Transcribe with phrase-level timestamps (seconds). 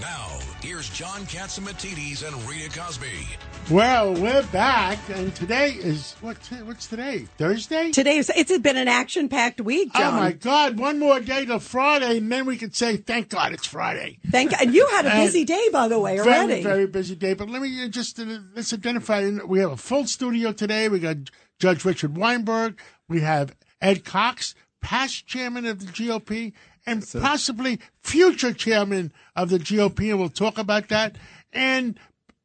[0.00, 3.28] Now, here's John Catsimatidis and Rita Cosby.
[3.70, 6.36] Well, we're back, and today is what?
[6.64, 7.26] What's today?
[7.38, 7.92] Thursday.
[7.92, 10.80] Today it's been an action-packed week, Oh my God!
[10.80, 14.50] One more day till Friday, and then we can say, "Thank God it's Friday." Thank
[14.50, 14.62] God.
[14.62, 16.62] And you had a busy day, by the way, Very, already.
[16.62, 17.34] very busy day.
[17.34, 19.30] But let me uh, just uh, let's identify.
[19.46, 20.88] We have a full studio today.
[20.88, 22.80] We got Judge Richard Weinberg.
[23.08, 26.52] We have Ed Cox, past chairman of the GOP,
[26.86, 31.16] and possibly future chairman of the GOP, and we'll talk about that.
[31.52, 31.98] And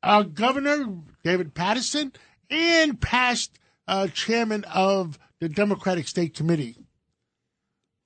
[0.03, 0.85] our governor,
[1.23, 2.13] David Paterson,
[2.49, 6.77] and past uh, chairman of the Democratic State Committee.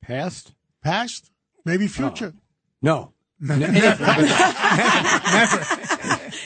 [0.02, 0.54] Past?
[0.84, 1.32] Past,
[1.66, 2.34] maybe future.
[2.82, 3.14] No.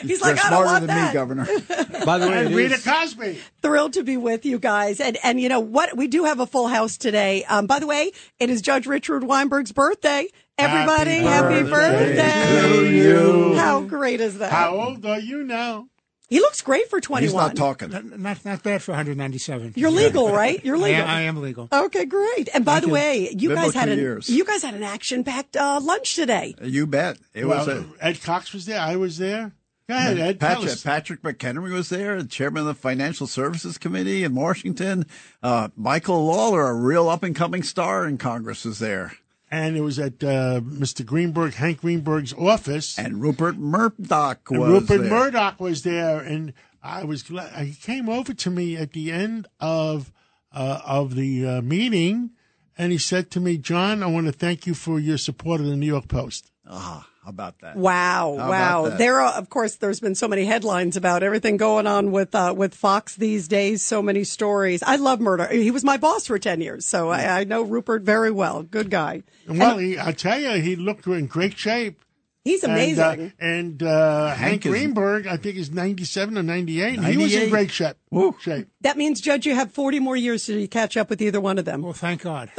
[0.02, 1.08] He's They're like, I don't smarter want than that.
[1.10, 1.46] me, Governor.
[2.06, 3.40] By the way, And it Rita is- Cosby.
[3.62, 5.00] Thrilled to be with you guys.
[5.00, 5.96] And and you know what?
[5.98, 7.44] We do have a full house today.
[7.46, 10.28] Um, by the way, it is Judge Richard Weinberg's birthday.
[10.60, 12.16] Everybody, happy, Happy birthday.
[12.16, 13.56] birthday to you.
[13.56, 14.52] How great is that?
[14.52, 15.88] How old are you now?
[16.30, 17.24] He looks great for 21.
[17.24, 17.90] He's not talking.
[18.18, 19.74] Not not bad for 197.
[19.78, 20.60] You're legal, right?
[20.66, 21.02] You're I legal.
[21.04, 21.70] am, I am legal.
[21.72, 22.50] Okay, great.
[22.54, 22.94] And by the you.
[22.94, 24.28] way, you Been guys had an years.
[24.30, 26.54] you guys had an action-packed uh, lunch today.
[26.62, 27.18] You bet.
[27.34, 28.80] It was a Ed Cox was there.
[28.82, 29.54] I was there.
[29.90, 30.40] Go ahead, Ed.
[30.40, 30.84] Patrick, us.
[30.84, 35.06] Patrick McHenry was there, chairman of the Financial Services Committee in Washington.
[35.42, 39.14] Uh, Michael Lawler, a real up and coming star in Congress, was there.
[39.50, 41.06] And it was at uh, Mr.
[41.06, 43.00] Greenberg, Hank Greenberg's office.
[43.00, 45.10] And Rupert Murdoch And was Rupert there.
[45.10, 46.52] Murdoch was there, and
[46.84, 47.66] I was glad.
[47.66, 50.12] He came over to me at the end of
[50.52, 52.32] uh, of the uh, meeting,
[52.78, 55.68] and he said to me, "John, I want to thank you for your support of
[55.68, 57.76] the New York Post." Ah, how about that?
[57.76, 58.90] Wow, How wow.
[58.90, 58.98] that?
[58.98, 62.54] There are, of course, there's been so many headlines about everything going on with uh,
[62.56, 63.84] with Fox these days.
[63.84, 64.82] So many stories.
[64.82, 65.48] I love murder.
[65.48, 68.64] He was my boss for ten years, so I, I know Rupert very well.
[68.64, 69.24] Good guy.
[69.48, 72.02] And well, he, I tell you, he looked in great shape.
[72.48, 73.04] He's And, amazing.
[73.04, 76.98] uh, And, uh, Hank, Hank is- Greenberg, I think, is 97 or 98.
[76.98, 77.96] and He was in great shape.
[78.10, 78.36] Woo.
[78.42, 78.68] shape.
[78.82, 81.66] that means, Judge, you have 40 more years to catch up with either one of
[81.66, 81.82] them.
[81.82, 82.50] Well, thank God.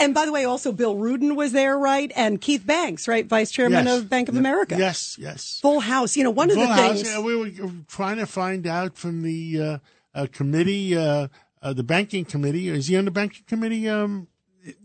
[0.00, 2.10] And by the way, also Bill Rudin was there, right?
[2.16, 3.26] And Keith Banks, right?
[3.26, 3.98] Vice Chairman Yes.
[3.98, 4.76] of Bank of America.
[4.78, 5.58] Yes, yes.
[5.60, 6.16] Full house.
[6.16, 7.08] You know, one of the House, things.
[7.08, 7.50] yeah, we were
[7.88, 9.78] trying to find out from the uh,
[10.14, 11.28] uh, committee, uh,
[11.62, 12.68] uh, the banking committee.
[12.68, 13.88] Is he on the banking committee?
[13.88, 14.28] Um,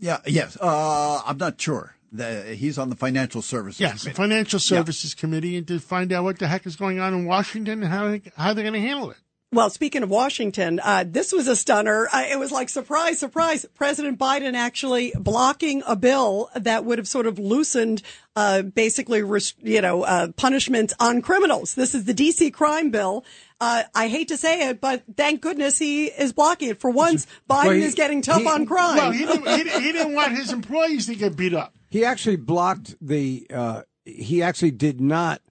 [0.00, 0.56] Yeah, yes.
[0.60, 1.95] Uh, I'm not sure.
[2.12, 4.16] The, he's on the Financial Services yes, Committee.
[4.16, 7.82] Financial Services Committee, and to find out what the heck is going on in Washington
[7.82, 9.16] and how they, how they're going to handle it.
[9.52, 12.08] Well, speaking of Washington, uh, this was a stunner.
[12.12, 13.64] Uh, it was like surprise, surprise.
[13.76, 18.02] President Biden actually blocking a bill that would have sort of loosened,
[18.34, 21.76] uh, basically, res- you know, uh, punishments on criminals.
[21.76, 23.24] This is the DC crime bill.
[23.60, 26.80] Uh, I hate to say it, but thank goodness he is blocking it.
[26.80, 28.96] For once, Biden he- is getting tough he- on crime.
[28.96, 31.72] Well, he didn't, he, didn't- he didn't want his employees to get beat up.
[31.88, 33.46] He actually blocked the.
[33.52, 35.42] Uh, he actually did not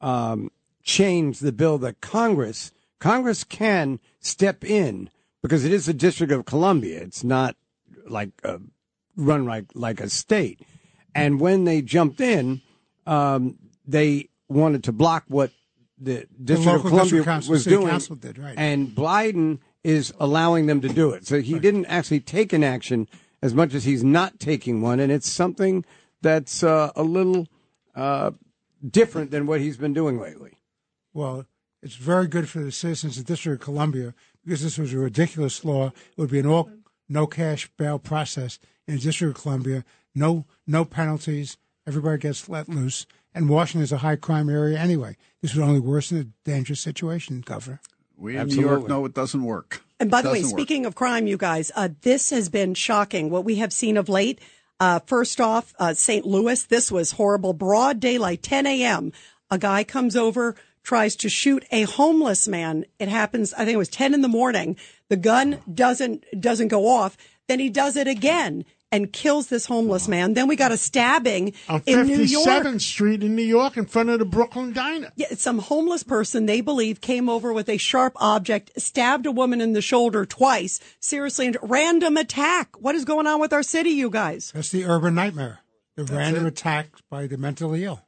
[0.00, 0.50] um,
[0.82, 2.72] change the bill that Congress.
[2.98, 5.10] Congress can step in
[5.42, 7.00] because it is the District of Columbia.
[7.00, 7.56] It's not
[8.08, 8.58] like uh,
[9.16, 10.60] run like like a state.
[11.14, 12.60] And when they jumped in,
[13.06, 15.50] um, they wanted to block what
[15.98, 17.98] the District of Columbia council- was city doing.
[18.20, 18.54] did, right.
[18.56, 21.26] And Biden is allowing them to do it.
[21.26, 23.06] So he didn't actually take an action
[23.44, 25.84] as much as he's not taking one, and it's something
[26.22, 27.46] that's uh, a little
[27.94, 28.30] uh,
[28.90, 30.52] different than what he's been doing lately.
[31.12, 31.44] well,
[31.82, 34.98] it's very good for the citizens of the District of Columbia because this was a
[34.98, 35.88] ridiculous law.
[35.88, 36.70] It would be an all
[37.06, 39.84] no cash bail process in the District of Columbia.
[40.14, 41.58] No no penalties.
[41.86, 43.04] Everybody gets let loose.
[43.34, 45.18] And Washington is a high crime area anyway.
[45.42, 47.82] This would only worsen the dangerous situation, Governor.
[48.16, 48.88] We in New York Absolutely.
[48.88, 49.83] know it doesn't work.
[50.00, 50.60] And by the way, Doesn't work.
[50.60, 53.30] speaking of crime, you guys, uh, this has been shocking.
[53.30, 54.40] What we have seen of late.
[54.80, 56.26] Uh, first off, uh, St.
[56.26, 57.52] Louis, this was horrible.
[57.52, 59.12] Broad daylight, 10 a.m.
[59.50, 62.84] A guy comes over, tries to shoot a homeless man.
[62.98, 64.76] It happens, I think it was 10 in the morning.
[65.08, 67.16] The gun doesn't, doesn't go off.
[67.46, 70.34] Then he does it again and kills this homeless man.
[70.34, 72.46] Then we got a stabbing On in New York.
[72.46, 75.10] 57th Street in New York in front of the Brooklyn Diner.
[75.16, 79.60] Yeah, some homeless person they believe came over with a sharp object, stabbed a woman
[79.60, 80.78] in the shoulder twice.
[81.00, 82.80] Seriously, and random attack.
[82.80, 84.52] What is going on with our city, you guys?
[84.54, 85.58] That's the urban nightmare.
[85.96, 88.02] The random attacks by the mentally ill.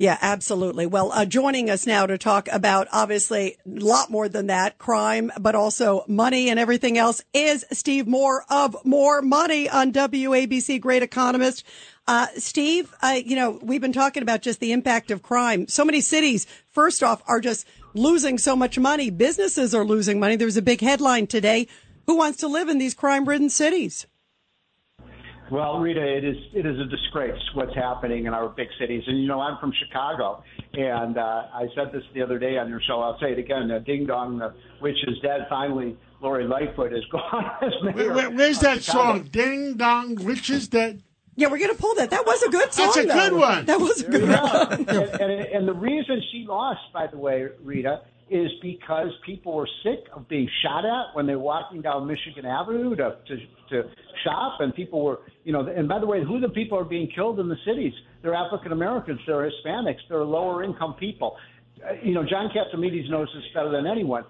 [0.00, 0.86] Yeah, absolutely.
[0.86, 5.30] Well, uh, joining us now to talk about obviously a lot more than that, crime,
[5.38, 11.02] but also money and everything else is Steve Moore of More Money on WABC, great
[11.02, 11.64] economist.
[12.08, 15.68] Uh, Steve, uh, you know, we've been talking about just the impact of crime.
[15.68, 19.10] So many cities, first off, are just losing so much money.
[19.10, 20.36] Businesses are losing money.
[20.36, 21.68] There was a big headline today.
[22.06, 24.06] Who wants to live in these crime ridden cities?
[25.50, 29.02] Well, Rita, it is it is a disgrace what's happening in our big cities.
[29.06, 30.42] And you know, I'm from Chicago,
[30.74, 33.00] and uh, I said this the other day on your show.
[33.00, 37.04] I'll say it again: uh, "Ding dong, the witch is dead." Finally, Lori Lightfoot is
[37.12, 37.94] gone as mayor.
[37.94, 39.18] Where, where, where's that Chicago.
[39.18, 39.28] song?
[39.32, 41.02] Ding dong, witch is dead.
[41.36, 42.10] Yeah, we're going to pull that.
[42.10, 42.86] That was a good song.
[42.86, 43.14] That's a though.
[43.14, 43.64] good one.
[43.64, 44.72] That was a good one.
[44.72, 49.68] and, and, and the reason she lost, by the way, Rita, is because people were
[49.82, 53.36] sick of being shot at when they were walking down Michigan Avenue to, to
[53.70, 53.82] to
[54.24, 55.66] shop, and people were, you know.
[55.66, 57.92] And by the way, who the people are being killed in the cities?
[58.22, 61.36] They're African Americans, they're Hispanics, they're lower income people.
[61.84, 64.24] Uh, you know, John Catsimides knows this better than anyone.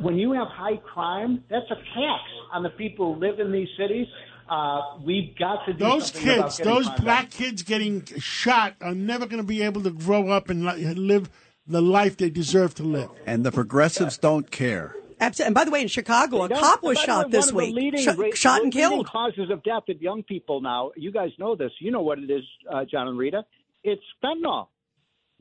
[0.00, 2.22] When you have high crime, that's a tax
[2.52, 4.06] on the people who live in these cities.
[4.48, 9.42] Uh, we've got to do Those kids, those black kids getting shot are never going
[9.42, 11.28] to be able to grow up and live
[11.68, 13.10] the life they deserve to live.
[13.26, 14.94] And the progressives don't care.
[15.20, 15.46] Absolutely.
[15.48, 17.74] And by the way, in Chicago, a cop was shot way, this week.
[17.74, 19.08] Leading, Shot- ra- shot and leading killed.
[19.08, 20.92] causes of death of young people now.
[20.96, 21.72] You guys know this.
[21.80, 23.44] You know what it is, uh, John and Rita.
[23.82, 24.68] It's fentanyl,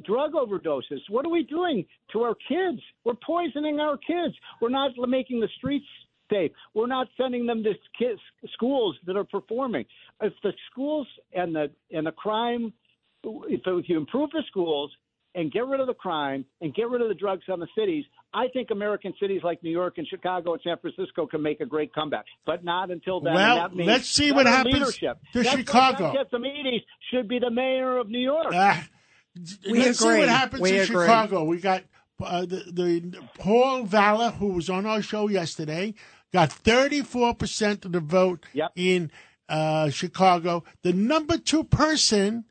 [0.03, 0.99] drug overdoses.
[1.09, 2.81] What are we doing to our kids?
[3.03, 4.33] We're poisoning our kids.
[4.61, 5.85] We're not making the streets
[6.31, 6.51] safe.
[6.73, 8.19] We're not sending them to kids,
[8.53, 9.85] schools that are performing.
[10.21, 12.73] If the schools and the and the crime,
[13.23, 14.91] if, if you improve the schools
[15.37, 18.03] and get rid of the crime and get rid of the drugs on the cities,
[18.33, 21.65] I think American cities like New York and Chicago and San Francisco can make a
[21.65, 22.25] great comeback.
[22.45, 23.35] But not until then.
[23.35, 25.17] Well, that means let's see what happens leadership.
[25.33, 26.13] to That's why Chicago.
[26.13, 28.47] John Catsimatidis should be the mayor of New York.
[28.53, 28.85] Ah,
[29.71, 30.19] We let's see agree.
[30.19, 30.95] what happens We in agree.
[31.05, 31.43] Chicago.
[31.45, 31.83] We got
[32.21, 35.93] uh, the, the Paul Vallas, who was on our show yesterday,
[36.33, 38.71] got 34% of the vote Yep.
[38.75, 39.11] in
[39.47, 40.63] uh, Chicago.
[40.81, 42.45] The number two person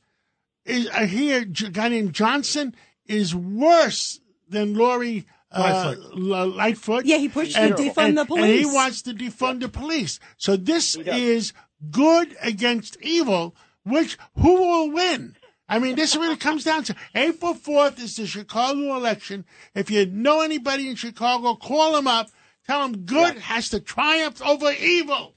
[0.66, 2.74] is uh, here, a guy named Johnson,
[3.06, 6.56] is worse than Lori uh, Lightfoot.
[6.56, 7.04] Lightfoot.
[7.06, 8.44] Yeah, he pushed to and, defund and- the police.
[8.44, 10.18] And he wants to defund the police.
[10.36, 11.52] So this is
[11.90, 13.54] good against evil,
[13.84, 15.36] which who will win?
[15.68, 19.44] I mean, this really comes down to April 4th is the Chicago election.
[19.74, 22.30] If you know anybody in Chicago, call them up.
[22.66, 25.34] Tell them good has to triumph over evil.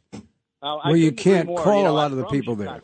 [0.62, 2.56] Uh, I Well, you can't call You know, a lot I'm of the from people
[2.56, 2.82] there.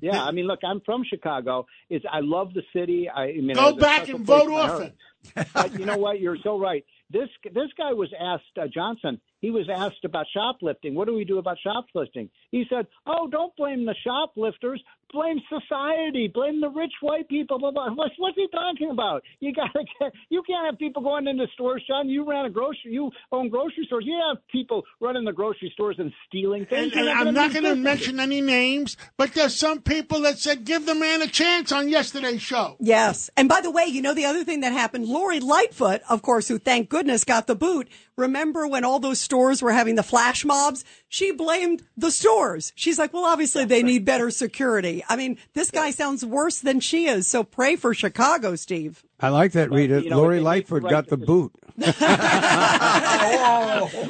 [0.00, 1.66] Yeah, I mean, look, I'm from Chicago.
[1.90, 3.08] It's I love the city.
[3.08, 4.92] I, I mean, Go back and vote often.
[5.54, 6.20] but you know what?
[6.20, 6.84] You're so right.
[7.10, 9.20] This this guy was asked uh, Johnson.
[9.40, 10.94] He was asked about shoplifting.
[10.94, 12.30] What do we do about shoplifting?
[12.50, 14.82] He said, "Oh, don't blame the shoplifters.
[15.12, 16.30] Blame society.
[16.32, 17.90] Blame the rich white people." Blah, blah.
[17.94, 19.22] What's, what's he talking about?
[19.40, 20.12] You gotta get.
[20.28, 22.08] You can't have people going into stores, John.
[22.08, 22.92] You ran a grocery.
[22.92, 24.04] You own grocery stores.
[24.06, 26.92] You have people running the grocery stores and stealing things.
[26.94, 30.64] And, and I'm not going to mention any names, but there's some people that said
[30.64, 32.76] give the man a chance on yesterday's show.
[32.80, 33.30] Yes.
[33.36, 35.06] And by the way, you know the other thing that happened?
[35.06, 37.88] Lori Lightfoot, of course, who thank goodness got the boot.
[38.16, 40.84] Remember when all those stores were having the flash mobs?
[41.16, 42.74] She blamed the stores.
[42.76, 45.02] She's like, well, obviously they need better security.
[45.08, 47.26] I mean, this guy sounds worse than she is.
[47.26, 49.02] So pray for Chicago, Steve.
[49.18, 50.02] I like that, Rita.
[50.02, 51.52] you know, Lori it- it- Lightfoot right, got the boot.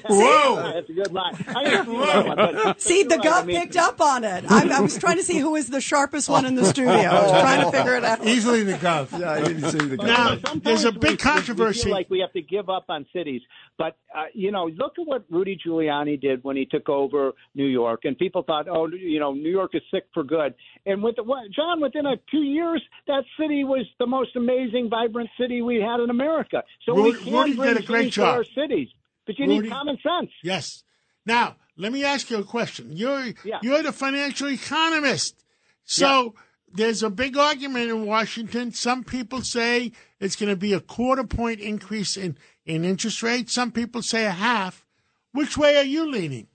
[0.09, 0.73] Whoa.
[0.73, 1.35] That's a good line.
[1.37, 3.33] See that one, but- See, the You're.
[3.35, 4.45] I gov mean- picked up on it.
[4.51, 6.93] I, I was trying to see who was the sharpest one in the studio.
[6.93, 8.25] I was trying to figure it out.
[8.27, 9.17] Easily the gov.
[9.19, 11.81] Yeah, I didn't see the Now, there's a big we- controversy.
[11.81, 13.43] We feel like we have to give up on cities,
[13.79, 17.67] but uh, you know, look at what Rudy Giuliani did when he took over New
[17.67, 20.55] York, and people thought, oh, you know, New York is sick for good.
[20.87, 25.29] And with the, John, within a two years, that city was the most amazing, vibrant
[25.39, 26.63] city we had in America.
[26.85, 28.37] So Rudy- we can Rudy bring did a great job.
[28.39, 28.89] our cities,
[29.27, 30.31] but you Rudy- need common sense.
[30.43, 30.83] Yes.
[31.27, 32.91] Now, let me ask you a question.
[32.97, 33.59] You're Yeah.
[33.63, 35.45] you're the financial economist.
[35.85, 36.35] So
[36.73, 38.73] there's a big argument in Washington.
[38.73, 43.53] Some people say it's going to be a quarter point increase in, in interest rates.
[43.53, 44.85] Some people say a half.
[45.33, 46.49] Which way are you leaning?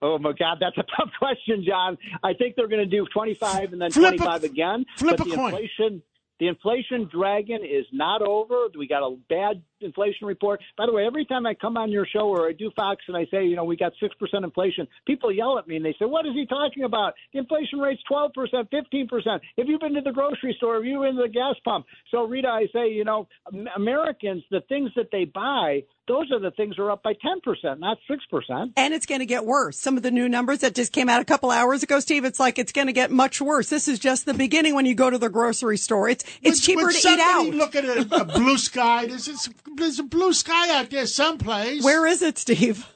[0.00, 1.98] Oh my God, that's a tough question, John.
[2.22, 4.84] I think they're going to do 25 and then Flip a- 25 again.
[4.96, 5.44] flip but a the coin.
[5.54, 6.02] inflation,
[6.40, 8.66] the inflation dragon is not over.
[8.76, 10.60] We got a bad inflation report.
[10.76, 13.16] By the way, every time I come on your show or I do Fox and
[13.16, 15.94] I say, you know, we got six percent inflation, people yell at me and they
[15.98, 17.14] say, "What is he talking about?
[17.32, 19.42] The inflation rate's twelve percent, fifteen percent.
[19.58, 20.74] Have you been to the grocery store?
[20.74, 23.28] Have you been to the gas pump?" So, Rita, I say, you know,
[23.76, 27.78] Americans, the things that they buy those are the things that are up by 10%,
[27.78, 28.72] not 6%.
[28.76, 29.78] And it's going to get worse.
[29.78, 32.40] Some of the new numbers that just came out a couple hours ago, Steve, it's
[32.40, 33.68] like it's going to get much worse.
[33.68, 36.08] This is just the beginning when you go to the grocery store.
[36.08, 37.46] It's it's Would- cheaper would to eat out.
[37.46, 39.06] Look at a, a blue sky.
[39.06, 41.82] There's, there's, there's a blue sky out there someplace.
[41.82, 42.86] Where is it, Steve?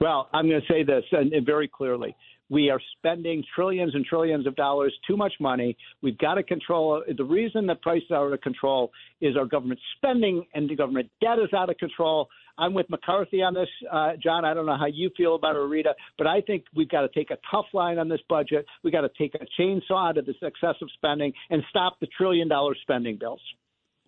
[0.00, 2.14] Well, I'm going to say this and, and very clearly.
[2.50, 5.76] We are spending trillions and trillions of dollars, too much money.
[6.02, 7.02] We've got to control.
[7.06, 11.10] The reason that prices are out of control is our government spending and the government
[11.20, 12.28] debt is out of control.
[12.56, 14.44] I'm with McCarthy on this, uh, John.
[14.44, 17.08] I don't know how you feel about it, Rita, but I think we've got to
[17.08, 18.66] take a tough line on this budget.
[18.82, 22.74] We've got to take a chainsaw to this excessive spending and stop the trillion dollar
[22.82, 23.40] spending bills.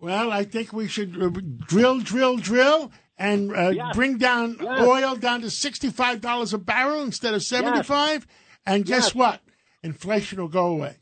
[0.01, 1.29] Well, I think we should uh,
[1.67, 3.95] drill, drill, drill, and uh, Yes.
[3.95, 4.81] bring down Yes.
[4.81, 8.25] oil down to sixty-five dollars a barrel instead of seventy-five.
[8.65, 9.15] And guess Yes.
[9.15, 9.41] what?
[9.83, 10.97] Inflation will go away.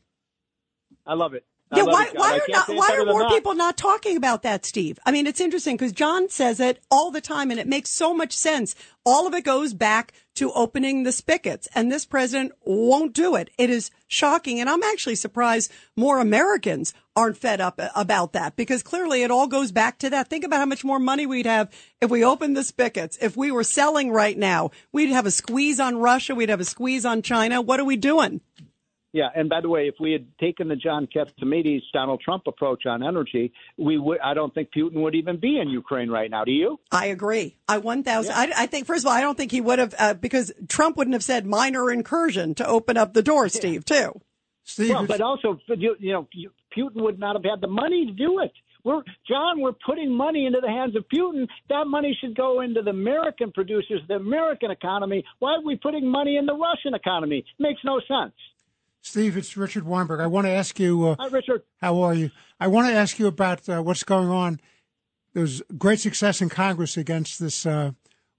[1.06, 1.44] I love it.
[1.72, 4.98] Yeah, why, why are not, why are more people not talking about that, Steve?
[5.06, 8.12] I mean, it's interesting because John says it all the time and it makes so
[8.12, 8.74] much sense.
[9.06, 13.50] All of it goes back to opening the spigots and this president won't do it.
[13.56, 14.58] It is shocking.
[14.58, 19.46] And I'm actually surprised more Americans aren't fed up about that because clearly it all
[19.46, 20.28] goes back to that.
[20.28, 23.16] Think about how much more money we'd have if we opened the spigots.
[23.20, 26.34] If we were selling right now, we'd have a squeeze on Russia.
[26.34, 27.60] We'd have a squeeze on China.
[27.60, 28.40] What are we doing?
[29.12, 32.86] Yeah, and by the way, if we had taken the John Catsimatidis Donald Trump approach
[32.86, 34.20] on energy, we would.
[34.20, 36.44] I don't think Putin would even be in Ukraine right now.
[36.44, 36.78] Do you?
[36.92, 37.56] I agree.
[37.68, 38.32] I 1000.
[38.32, 40.96] I, I think, first of all, I don't think he would have, uh, because Trump
[40.96, 44.20] wouldn't have said minor incursion to open up the door, Steve, too.
[44.62, 46.28] Steve, Well, but also, you, you know,
[46.76, 48.52] Putin would not have had the money to do it.
[48.84, 49.60] We're John.
[49.60, 51.46] We're putting money into the hands of Putin.
[51.68, 55.24] That money should go into the American producers, the American economy.
[55.38, 57.44] Why are we putting money in the Russian economy?
[57.58, 58.32] Makes no sense.
[59.02, 60.20] Steve, it's Richard Weinberg.
[60.20, 61.62] I want to ask you, uh, Hi, Richard.
[61.80, 62.30] how are you?
[62.58, 64.60] I want to ask you about uh, what's going on.
[65.32, 67.92] There's great success in Congress against this uh,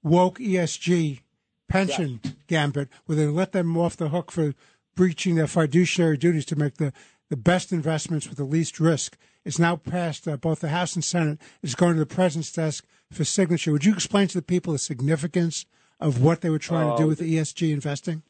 [0.03, 1.21] woke ESG
[1.67, 4.53] pension gambit, where they let them off the hook for
[4.95, 6.93] breaching their fiduciary duties to make the,
[7.29, 9.17] the best investments with the least risk.
[9.43, 11.39] It's now passed uh, both the House and Senate.
[11.63, 13.71] It's going to the president's desk for signature.
[13.71, 15.65] Would you explain to the people the significance
[15.99, 18.23] of what they were trying to do with the ESG investing?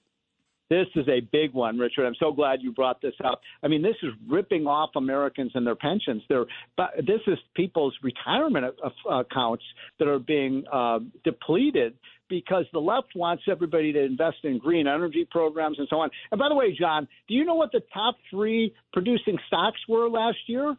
[0.71, 2.05] This is a big one, Richard.
[2.05, 3.41] I'm so glad you brought this up.
[3.61, 6.23] I mean, this is ripping off Americans and their pensions.
[6.29, 6.45] They're,
[6.77, 8.73] but this is people's retirement
[9.05, 9.65] accounts
[9.99, 11.97] that are being uh, depleted
[12.29, 16.09] because the left wants everybody to invest in green energy programs and so on.
[16.31, 20.07] And by the way, John, do you know what the top three producing stocks were
[20.07, 20.77] last year?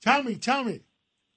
[0.00, 0.80] Tell me, tell me.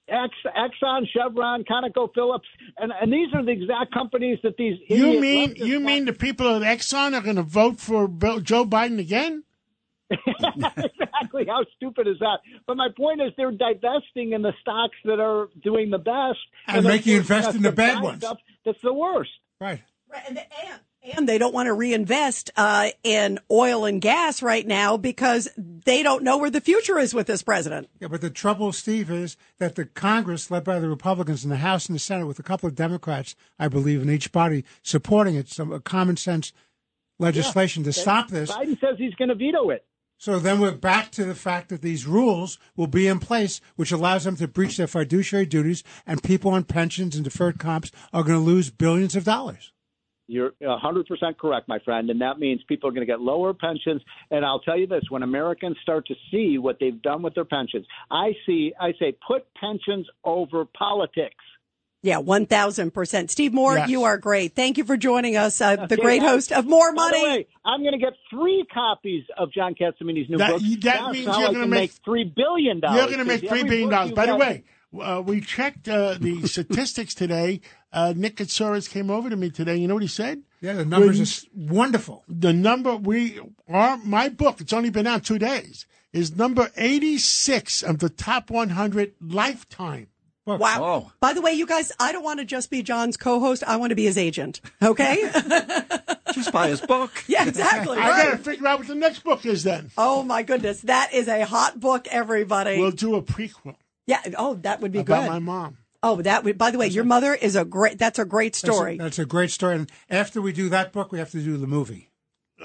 [0.07, 2.45] Ex, Exxon, Chevron, ConocoPhillips,
[2.77, 6.55] and and these are the exact companies that these You mean you mean the people
[6.55, 9.43] at Exxon are going to vote for Bill, Joe Biden again?
[10.11, 11.45] exactly.
[11.47, 12.37] How stupid is that?
[12.67, 16.85] But my point is, they're divesting in the stocks that are doing the best, And
[16.85, 18.23] they're making you invest in the bad ones.
[18.65, 19.31] That's the worst.
[19.59, 19.81] Right.
[20.11, 20.21] Right.
[20.27, 20.79] And, the and,
[21.13, 26.03] and they don't want to reinvest uh, in oil and gas right now because they
[26.03, 27.89] don't know where the future is with this president.
[27.99, 31.57] Yeah, but the trouble, Steve, is that the Congress, led by the Republicans in the
[31.57, 35.35] House and the Senate, with a couple of Democrats, I believe, in each body supporting
[35.35, 36.53] it, some common sense
[37.19, 38.51] legislation to stop this.
[38.51, 39.85] Biden says he's going to veto it.
[40.17, 43.91] So then we're back to the fact that these rules will be in place, which
[43.91, 48.23] allows them to breach their fiduciary duties, and people on pensions and deferred comps are
[48.23, 49.73] going to lose billions of dollars.
[50.27, 52.09] You're 100% correct, my friend.
[52.09, 54.01] And that means people are going to get lower pensions.
[54.31, 57.45] And I'll tell you this when Americans start to see what they've done with their
[57.45, 61.35] pensions, I see, I say, put pensions over politics.
[62.01, 63.29] Yeah, 1000%.
[63.31, 63.89] Steve Moore, Yes.
[63.89, 64.55] you are great.
[64.55, 67.23] Thank you for joining us, uh, the great now- host of More By the Money.
[67.23, 70.61] way, I'm going to get three copies of John Katsimini's new That- book.
[70.61, 72.97] that That's means you're gonna make- make three billion dollars.
[72.97, 74.11] You're going to make Because three every billion book dollars.
[74.13, 74.63] By the way,
[75.01, 77.61] uh, we checked uh, the statistics today.
[77.95, 79.75] Uh, Nick Katsoris came over to me today.
[79.77, 80.43] You know what he said?
[80.61, 82.23] Yeah, the numbers When- are s- wonderful.
[82.27, 84.59] The number we are my book.
[84.61, 85.85] It's only been out two days.
[86.13, 90.07] Is number eighty six of the top one hundred lifetime.
[90.45, 90.59] Wow.
[90.79, 91.11] Oh.
[91.19, 93.63] By the way, you guys, I don't want to just be John's co-host.
[93.65, 94.61] I want to be his agent.
[94.81, 95.31] Okay?
[96.33, 97.11] Just buy his book.
[97.27, 97.97] yeah, exactly.
[97.97, 99.63] I got to figure out what the next book is.
[99.63, 100.81] Then Oh my goodness.
[100.81, 102.77] That is a hot book, everybody.
[102.77, 103.75] we'll do a prequel
[104.07, 104.21] yeah.
[104.37, 105.29] Oh, that would be about good.
[105.31, 105.77] my mom.
[106.07, 108.63] Oh, that would, by the way, your mother is a great, that's a great That's
[108.63, 108.97] a- story.
[108.99, 109.75] That's a, great story.
[109.77, 112.11] And after we do that book, we have to do the movie.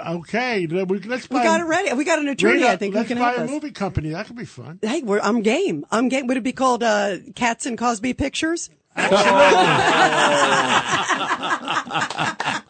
[0.06, 1.90] Okay, we, let's We got it ready.
[1.94, 3.50] We got an attorney, Rita, I think, who let's can buy a us.
[3.50, 4.10] movie company.
[4.10, 4.78] That could be fun.
[4.82, 5.86] Hey, we're, I'm game.
[5.90, 6.26] I'm game.
[6.26, 8.68] Would it be called uh, Cats and Cosby Pictures?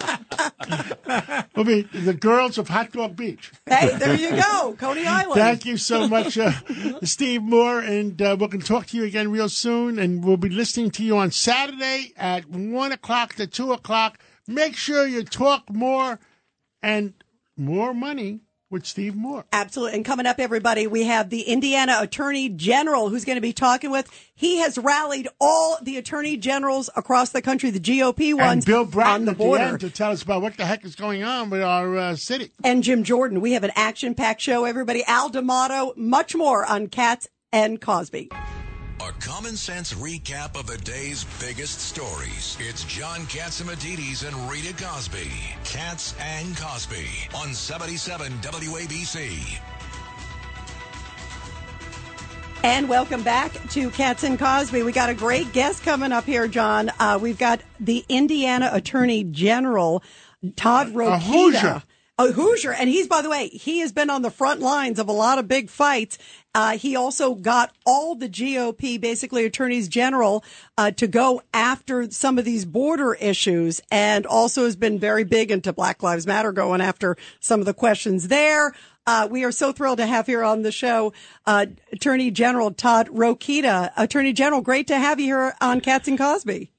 [1.56, 3.52] We'll be the girls of Hot Dog Beach.
[3.66, 5.34] Hey, there you go, Coney Island.
[5.34, 6.52] Thank you so much, uh,
[7.02, 9.98] Steve Moore, and uh, we're going to talk to you again real soon.
[9.98, 14.18] And we'll be listening to you on Saturday at one o'clock to two o'clock.
[14.46, 16.18] Make sure you talk more
[16.82, 17.14] and
[17.56, 19.44] more money with Steve Moore.
[19.52, 19.96] Absolutely.
[19.96, 23.90] And coming up, everybody, we have the Indiana Attorney General who's going to be talking
[23.90, 24.08] with.
[24.34, 28.84] He has rallied all the attorney generals across the country, the GOP ones, and Bill
[28.84, 29.76] Bratton on the border.
[29.76, 32.50] to tell us about what the heck is going on with our uh, city.
[32.64, 33.40] and Jim Jordan.
[33.40, 35.04] We have an action packed show, everybody.
[35.04, 38.30] Al D'Amato, much more on Cats and Cosby.
[39.08, 42.58] A common sense recap of the day's biggest stories.
[42.60, 45.30] It's John Catsimatidis and Rita Cosby.
[45.64, 49.58] Cats and Cosby on 77 WABC.
[52.62, 54.82] And welcome back to Cats and Cosby.
[54.82, 56.90] We got a great guest coming up here, John.
[57.00, 60.02] Uh, we've got the Indiana Attorney General,
[60.56, 61.82] Todd Rokita.
[62.20, 62.74] A Hoosier.
[62.74, 65.38] And he's, by the way, he has been on the front lines of a lot
[65.38, 66.18] of big fights.
[66.54, 70.44] Uh, he also got all the GOP, basically attorneys general,
[70.76, 75.50] uh, to go after some of these border issues and also has been very big
[75.50, 78.74] into Black Lives Matter, going after some of the questions there.
[79.06, 81.14] Uh, we are so thrilled to have here on the show
[81.46, 83.92] uh, Attorney General Todd Rokita.
[83.96, 86.70] Attorney General, great to have you here on Cats and Cosby.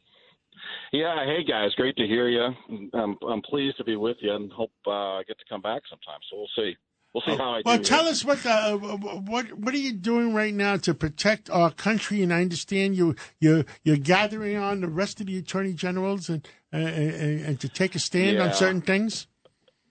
[0.91, 2.49] Yeah, hey guys, great to hear you.
[2.93, 5.83] I'm, I'm pleased to be with you and hope uh, I get to come back
[5.89, 6.19] sometime.
[6.29, 6.75] So we'll see.
[7.13, 7.79] We'll see how I Well, do.
[7.79, 8.11] Well, tell here.
[8.11, 12.21] us what the, what what are you doing right now to protect our country?
[12.23, 16.45] And I understand you you you're gathering on the rest of the attorney generals and
[16.73, 19.27] uh, and, and to take a stand on certain things.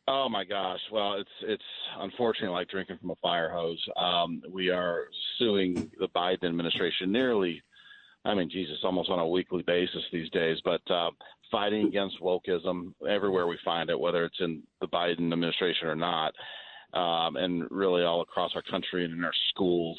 [0.09, 0.81] Oh my gosh!
[0.91, 1.63] Well, it's it's
[1.99, 3.83] unfortunately like drinking from a fire hose.
[3.97, 5.05] Um, we are
[5.39, 7.63] suing the Biden administration nearly,
[8.25, 10.59] I mean, Jesus, almost on a weekly basis these days.
[10.65, 11.11] But uh,
[11.51, 16.35] fighting against wokeism everywhere we find it, whether it's in the Biden administration or not,
[16.93, 19.99] um, and really all across our country and in our schools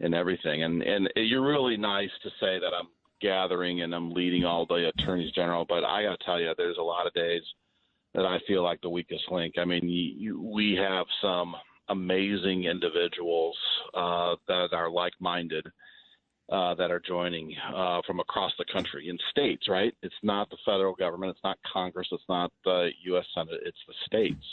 [0.00, 0.62] and everything.
[0.62, 2.88] And and you're really nice to say that I'm
[3.20, 6.78] gathering and I'm leading all the attorneys general, but I got to tell you, there's
[6.78, 7.42] a lot of days
[8.14, 9.54] that I feel like the weakest link.
[9.58, 11.54] I mean, you, we have some
[11.88, 13.56] amazing individuals
[13.94, 15.66] uh, that are like-minded
[16.50, 19.68] uh, that are joining uh, from across the country in states.
[19.68, 19.94] Right?
[20.02, 21.30] It's not the federal government.
[21.30, 22.08] It's not Congress.
[22.10, 23.24] It's not the U.S.
[23.34, 23.60] Senate.
[23.64, 24.44] It's the states,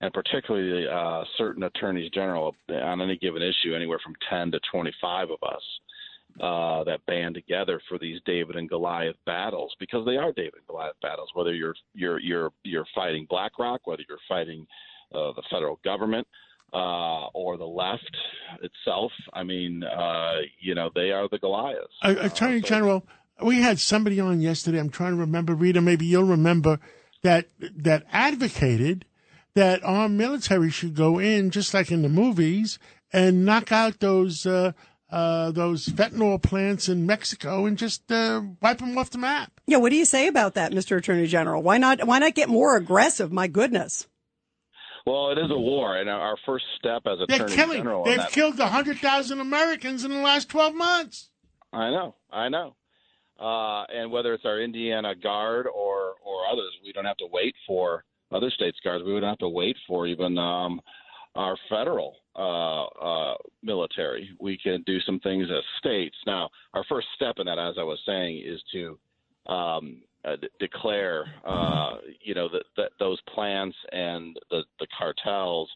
[0.00, 5.28] and particularly uh, certain attorneys general on any given issue, anywhere from ten to twenty-five
[5.30, 5.62] of us
[6.40, 10.66] uh, that band together for these David and Goliath battles because they are David and
[10.66, 11.30] Goliath battles.
[11.34, 14.66] Whether you're you're you're you're fighting BlackRock, whether you're fighting
[15.14, 16.26] uh, the federal government
[16.72, 18.16] uh, or the left
[18.62, 21.92] itself, I mean, uh, you know, they are the Goliaths.
[22.02, 23.06] Uh, attorney General,
[23.42, 24.78] we had somebody on yesterday.
[24.78, 25.54] I'm trying to remember.
[25.54, 26.80] Rita, maybe you'll remember
[27.22, 29.04] that that advocated
[29.54, 32.78] that our military should go in just like in the movies
[33.12, 34.46] and knock out those.
[34.46, 34.72] Uh,
[35.12, 39.50] uh, those fentanyl plants in Mexico and just uh, wipe them off the map.
[39.66, 40.96] Yeah, what do you say about that, Mr.
[40.98, 41.62] Attorney General?
[41.62, 42.06] Why not?
[42.06, 43.32] Why not get more aggressive?
[43.32, 44.06] My goodness.
[45.06, 47.78] Well, it is a war, and our first step as They're Attorney killing.
[47.78, 48.04] General.
[48.04, 51.30] They've that- killed hundred thousand Americans in the last twelve months.
[51.72, 52.76] I know, I know.
[53.38, 57.54] Uh, and whether it's our Indiana Guard or or others, we don't have to wait
[57.66, 59.04] for other states' guards.
[59.04, 60.80] We would not have to wait for even um,
[61.34, 64.28] our federal uh, uh, military.
[64.40, 66.16] We can do some things as states.
[66.26, 68.98] Now, our first step in that, as I was saying, is to
[69.52, 75.68] um, uh, d- declare, uh, you know, that that those plants and the, the cartels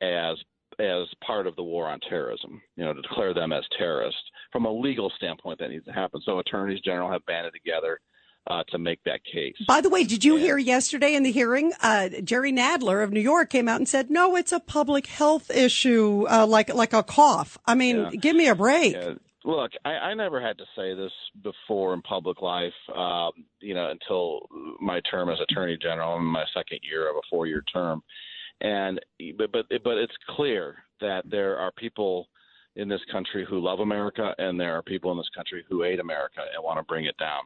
[0.00, 0.36] as
[0.78, 2.60] as part of the war on terrorism.
[2.76, 6.20] You know, to declare them as terrorists from a legal standpoint, that needs to happen.
[6.24, 8.00] So attorneys general have banded together
[8.46, 9.56] uh, to make that case.
[9.66, 13.20] By the way, did you hear yesterday in the hearing, uh, Jerry Nadler of New
[13.20, 17.02] York came out and said, "No, it's a public health issue, uh, like like a
[17.02, 18.10] cough." I mean, Yeah.
[18.10, 18.94] give me a break.
[18.94, 19.14] Yeah.
[19.44, 23.90] Look, I, I never had to say this before in public life, um, you know,
[23.90, 24.46] until
[24.80, 28.02] my term as Attorney General in my second year of a four-year term,
[28.60, 29.00] and
[29.38, 32.28] but but but it's clear that there are people
[32.76, 36.00] in this country who love America, and there are people in this country who hate
[36.00, 37.42] America and want to bring it down.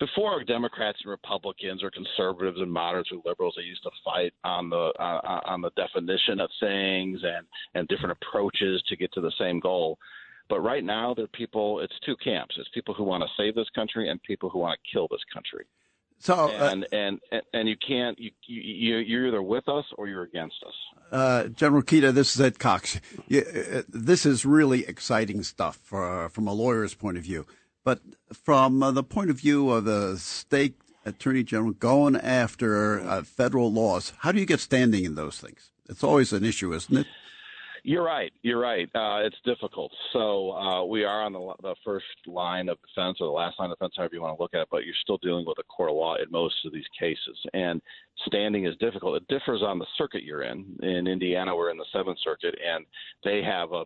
[0.00, 4.68] Before Democrats and Republicans or conservatives and moderates or liberals, they used to fight on
[4.68, 9.32] the uh, on the definition of things and and different approaches to get to the
[9.38, 9.98] same goal.
[10.48, 11.80] But right now, there are people.
[11.80, 12.56] It's two camps.
[12.58, 15.22] It's people who want to save this country and people who want to kill this
[15.32, 15.64] country.
[16.18, 17.20] So, uh, and, and
[17.52, 20.74] and you can't you, you you're either with us or you're against us.
[21.10, 23.00] Uh, General Kita, this is Ed Cox.
[23.28, 27.46] You, uh, this is really exciting stuff for, from a lawyer's point of view.
[27.84, 28.00] But
[28.32, 33.70] from uh, the point of view of the state attorney general going after uh, federal
[33.70, 35.70] laws, how do you get standing in those things?
[35.88, 37.06] It's always an issue, isn't it?
[37.86, 38.32] You're right.
[38.40, 38.88] You're right.
[38.94, 39.92] Uh, it's difficult.
[40.14, 43.70] So uh, we are on the, the first line of defense or the last line
[43.70, 44.68] of defense, however you want to look at it.
[44.70, 47.82] But you're still dealing with a court of law in most of these cases, and
[48.24, 49.16] standing is difficult.
[49.16, 50.64] It differs on the circuit you're in.
[50.82, 52.86] In Indiana, we're in the Seventh Circuit, and
[53.22, 53.84] they have a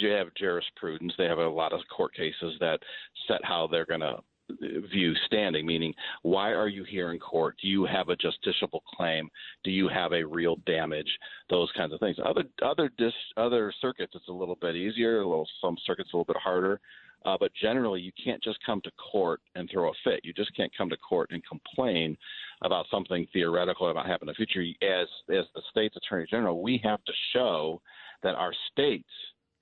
[0.00, 1.12] they have jurisprudence.
[1.18, 2.78] They have a lot of court cases that
[3.26, 4.18] set how they're going to
[4.60, 7.56] view standing, meaning why are you here in court?
[7.60, 9.28] Do you have a justiciable claim?
[9.64, 11.08] Do you have a real damage?
[11.50, 12.16] Those kinds of things.
[12.24, 15.20] Other other dis, other circuits, it's a little bit easier.
[15.20, 16.80] A little some circuits a little bit harder.
[17.24, 20.20] Uh, but generally, you can't just come to court and throw a fit.
[20.24, 22.16] You just can't come to court and complain
[22.62, 24.62] about something theoretical that might happen in the future.
[24.82, 27.80] As as the state's attorney general, we have to show
[28.22, 29.08] that our states,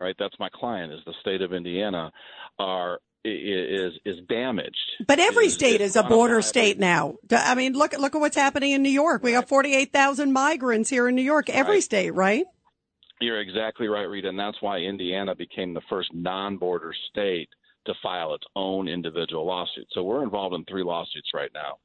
[0.00, 0.16] right?
[0.18, 2.10] That's my client, is the state of Indiana,
[2.58, 4.76] are is is damaged.
[5.06, 7.16] But every is, state is, is a border state now.
[7.30, 9.22] I mean, look look at what's happening in New York.
[9.22, 11.50] We got forty eight thousand migrants here in New York.
[11.50, 11.82] Every right.
[11.82, 12.44] state, right?
[13.20, 17.50] You're exactly right, Rita, and that's why Indiana became the first non-border state
[17.84, 19.86] to file its own individual lawsuit.
[19.92, 21.76] So we're involved in three lawsuits right now.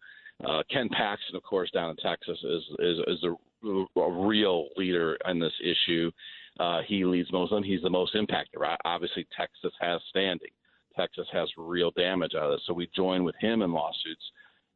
[0.45, 5.17] Uh, Ken Paxton, of course, down in Texas, is is, is a, a real leader
[5.27, 6.11] in this issue.
[6.59, 7.63] Uh, he leads most of them.
[7.63, 8.59] He's the most impacted.
[8.59, 8.77] Right?
[8.85, 10.51] Obviously, Texas has standing.
[10.95, 12.61] Texas has real damage out of this.
[12.65, 14.23] So we joined with him in lawsuits.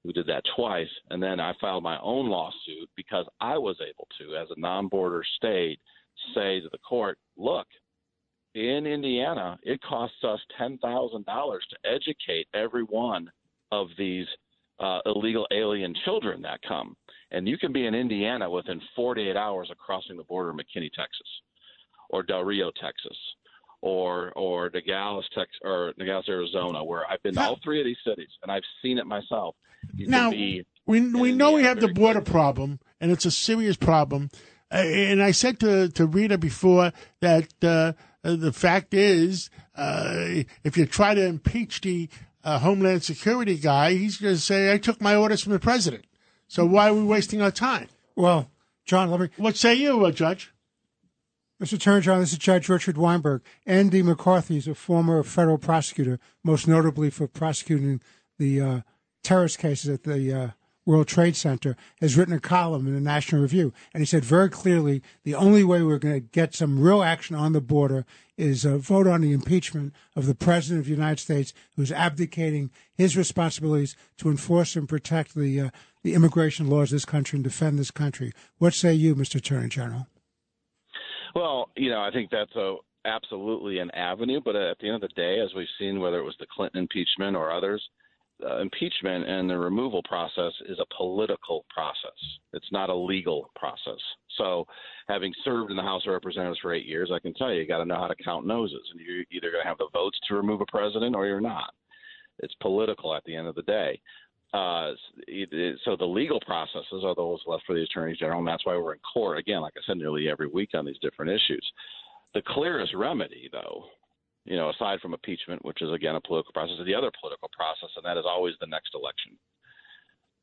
[0.04, 0.90] We did that twice.
[1.10, 4.88] And then I filed my own lawsuit because I was able to, as a non
[4.88, 5.80] border state,
[6.34, 7.68] say to the court, look,
[8.56, 10.80] in Indiana, it costs us $10,000
[11.26, 13.30] to educate every one
[13.72, 14.26] of these
[14.80, 16.96] uh, illegal alien children that come.
[17.32, 20.92] And you can be in Indiana within 48 hours of crossing the border in McAllen,
[20.94, 21.28] Texas,
[22.10, 23.18] or Del Rio, Texas,
[23.82, 27.98] or or Nogales, Texas, or Nogales, Arizona, where I've been to all three of these
[28.06, 29.56] cities and I've seen it myself.
[29.96, 32.32] You now we we know we have the border quick.
[32.32, 34.30] problem, and it's a serious problem.
[34.72, 40.44] Uh, and I said to to Rita before that uh, uh, the fact is, uh,
[40.64, 42.10] if you try to impeach the
[42.44, 46.06] uh, Homeland Security guy, he's going to say, "I took my orders from the president."
[46.48, 47.88] So why are we wasting our time?
[48.16, 48.50] Well,
[48.86, 49.30] John, let me.
[49.38, 50.52] What say you, uh, Judge?
[51.62, 51.74] Mr.
[51.74, 53.42] Attorney General, this is Judge Richard Weinberg.
[53.66, 58.00] Andy McCarthy is a former federal prosecutor, most notably for prosecuting
[58.38, 58.82] the uh,
[59.24, 60.48] terrorist cases at the uh,
[60.86, 63.74] World Trade Center, has written a column in the National Review.
[63.94, 67.36] And he said very clearly the only way we're going to get some real action
[67.36, 68.06] on the border
[68.38, 72.72] is a vote on the impeachment of the President of the United States, who's abdicating
[72.94, 75.70] his responsibilities to enforce and protect the, uh,
[76.04, 78.32] the immigration laws of this country and defend this country.
[78.60, 79.36] What say you, Mr.
[79.36, 80.08] Attorney General?
[81.36, 85.02] Well, you know, I think that's a absolutely an avenue, but at the end of
[85.02, 87.82] the day, as we've seen, whether it was the Clinton impeachment or others,
[88.44, 92.18] uh, impeachment and the removal process is a political process.
[92.54, 94.00] It's not a legal process.
[94.38, 94.66] So,
[95.08, 97.68] having served in the House of Representatives for eight years, I can tell you, you
[97.68, 100.18] got to know how to count noses, and you're either going to have the votes
[100.28, 101.74] to remove a president or you're not.
[102.40, 104.00] It's political at the end of the day.
[104.52, 104.94] Uh,
[105.86, 108.94] so the legal processes are those left for the attorney general, and that's why we're
[108.94, 109.62] in court again.
[109.62, 111.66] Like I said, nearly every week on these different issues.
[112.34, 113.86] The clearest remedy, though,
[114.46, 117.50] you know, aside from impeachment, which is again a political process, is the other political
[117.56, 119.38] process, and that is always the next election.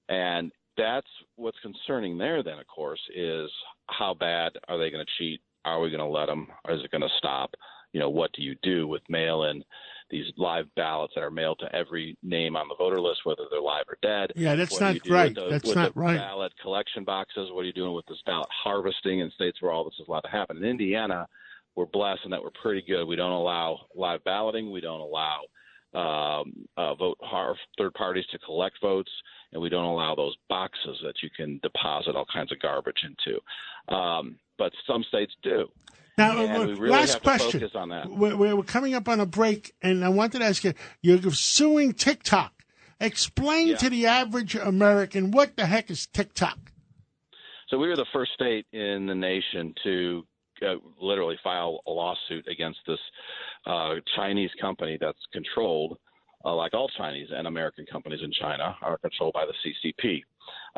[0.09, 2.42] And that's what's concerning there.
[2.42, 3.51] Then, of course, is
[3.88, 5.40] how bad are they going to cheat?
[5.64, 6.47] Are we going to let them?
[6.69, 7.51] Is it going to stop?
[7.92, 9.64] You know, what do you do with mail-in?
[10.11, 13.61] These live ballots that are mailed to every name on the voter list, whether they're
[13.61, 14.33] live or dead.
[14.37, 15.37] Yeah, that's not right.
[15.51, 16.16] That's not right.
[16.19, 17.51] Ballot collection boxes.
[17.51, 20.21] What are you doing with this ballot harvesting in states where all this is allowed
[20.21, 20.59] to happen?
[20.59, 21.27] In Indiana,
[21.75, 23.07] we're blessed in that we're pretty good.
[23.07, 24.71] We don't allow live balloting.
[24.71, 25.42] We don't allow
[25.95, 27.19] um, uh, vote
[27.79, 29.11] third parties to collect votes,
[29.53, 33.95] and we don't allow those boxes that you can deposit all kinds of garbage into.
[33.95, 35.69] Um, but some states do.
[36.18, 37.68] Now, uh, really last question.
[38.07, 41.92] We're, we're, coming up on a break, and I wanted to ask you: You're suing
[41.92, 42.52] TikTok.
[42.98, 43.76] Explain yeah.
[43.76, 46.59] to the average American what the heck is TikTok.
[47.68, 50.26] So we were the first state in the nation to
[50.62, 52.98] uh, literally file a lawsuit against this
[53.66, 55.98] uh, Chinese company that's controlled,
[56.46, 60.22] uh, like all Chinese and American companies in China, are controlled by the CCP.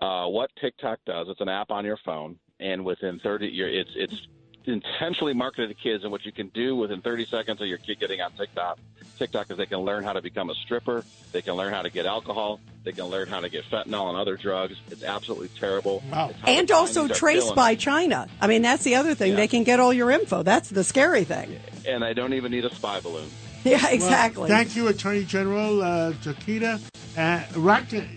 [0.03, 4.13] Uh, what TikTok does, it's an app on your phone, and within 30 years, it's
[4.13, 4.29] it's
[4.69, 7.99] intentionally marketed to kids, and what you can do within 30 seconds of your kid
[8.01, 8.79] getting on TikTok,
[9.19, 11.91] TikTok is they can learn how to become a stripper, they can learn how to
[11.91, 14.77] get alcohol, They can learn how to get fentanyl and other drugs.
[14.91, 16.03] It's absolutely terrible.
[16.11, 16.31] Wow.
[16.31, 17.79] It's And also Chinese traced by us.
[17.81, 18.29] China.
[18.41, 19.33] I mean, that's the other thing.
[19.33, 19.37] Yeah.
[19.37, 20.43] They can get all your info.
[20.43, 21.59] That's the scary thing.
[21.87, 23.29] And I don't even need a spy balloon.
[23.65, 24.49] Yeah, Well, exactly.
[24.49, 26.81] thank you, Attorney General uh, Takita.
[27.17, 28.09] Uh, Rakita.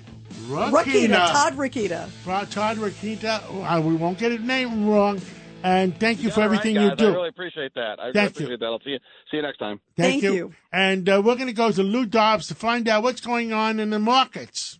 [0.48, 2.50] Rakita, Todd Rakita.
[2.52, 3.42] Todd Rakita.
[3.78, 5.20] Uh, we won't get his name wrong.
[5.64, 7.08] And thank you for everything guys, you do.
[7.08, 8.00] I really appreciate that.
[8.00, 8.58] I really Thank you.
[8.58, 8.66] that.
[8.66, 9.00] I'll see you.
[9.30, 9.80] See you next time.
[9.96, 10.54] Thank you.
[10.72, 13.80] And uh, we're going to go to Lou Dobbs to find out what's going on
[13.80, 14.80] in the markets.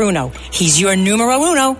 [0.01, 1.77] He's your numero uno.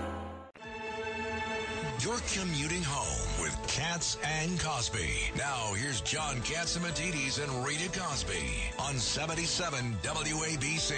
[1.98, 5.32] You're commuting home with Cats and Cosby.
[5.36, 10.94] Now, here's John Catsimatidis and Rita Cosby on 77 WABC.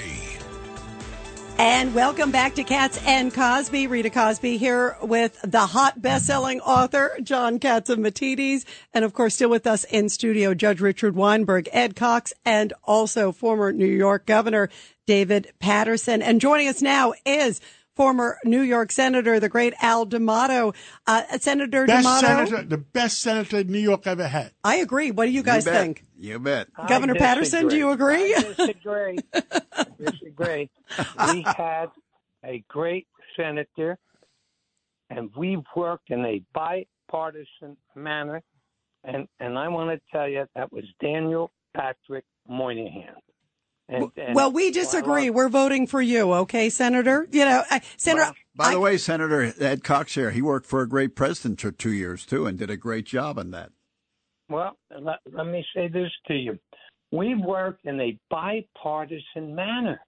[1.56, 3.86] And welcome back to Cats and Cosby.
[3.86, 8.64] Rita Cosby here with the hot best-selling author, John Catsimatidis.
[8.92, 13.30] And of course, still with us in studio, Judge Richard Weinberg, Ed Cox, and also
[13.32, 14.68] former New York Governor
[15.06, 16.22] David Paterson.
[16.22, 17.60] And joining us now is
[17.94, 20.74] former New York Senator, the great Al D'Amato.
[21.06, 22.26] Uh, Senator Best D'Amato.
[22.46, 24.52] senator, the best senator New York ever had.
[24.62, 25.10] I agree.
[25.10, 26.04] What do you guys you think?
[26.16, 26.68] You bet.
[26.88, 28.34] Governor Paterson, do you agree?
[28.34, 29.18] I disagree.
[29.32, 30.70] I disagree.
[31.28, 31.86] We had
[32.44, 33.98] a great senator,
[35.10, 38.42] and we worked in a bipartisan manner.
[39.02, 43.16] And and I want to tell you that was Daniel Patrick Moynihan.
[43.88, 45.28] And, and Well, we disagree.
[45.28, 47.28] We're voting for you, okay, Senator?
[47.30, 48.32] You know, uh, Senator.
[48.56, 51.70] By the I- way, Senator Ed Cox here, he worked for a great president for
[51.70, 53.72] two years too, and did a great job on that.
[54.48, 56.58] Well, let, let me say this to you.
[57.10, 60.00] We work in a bipartisan manner,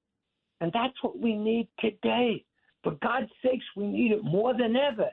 [0.61, 2.45] and that's what we need today.
[2.83, 5.09] For God's sakes, we need it more than ever.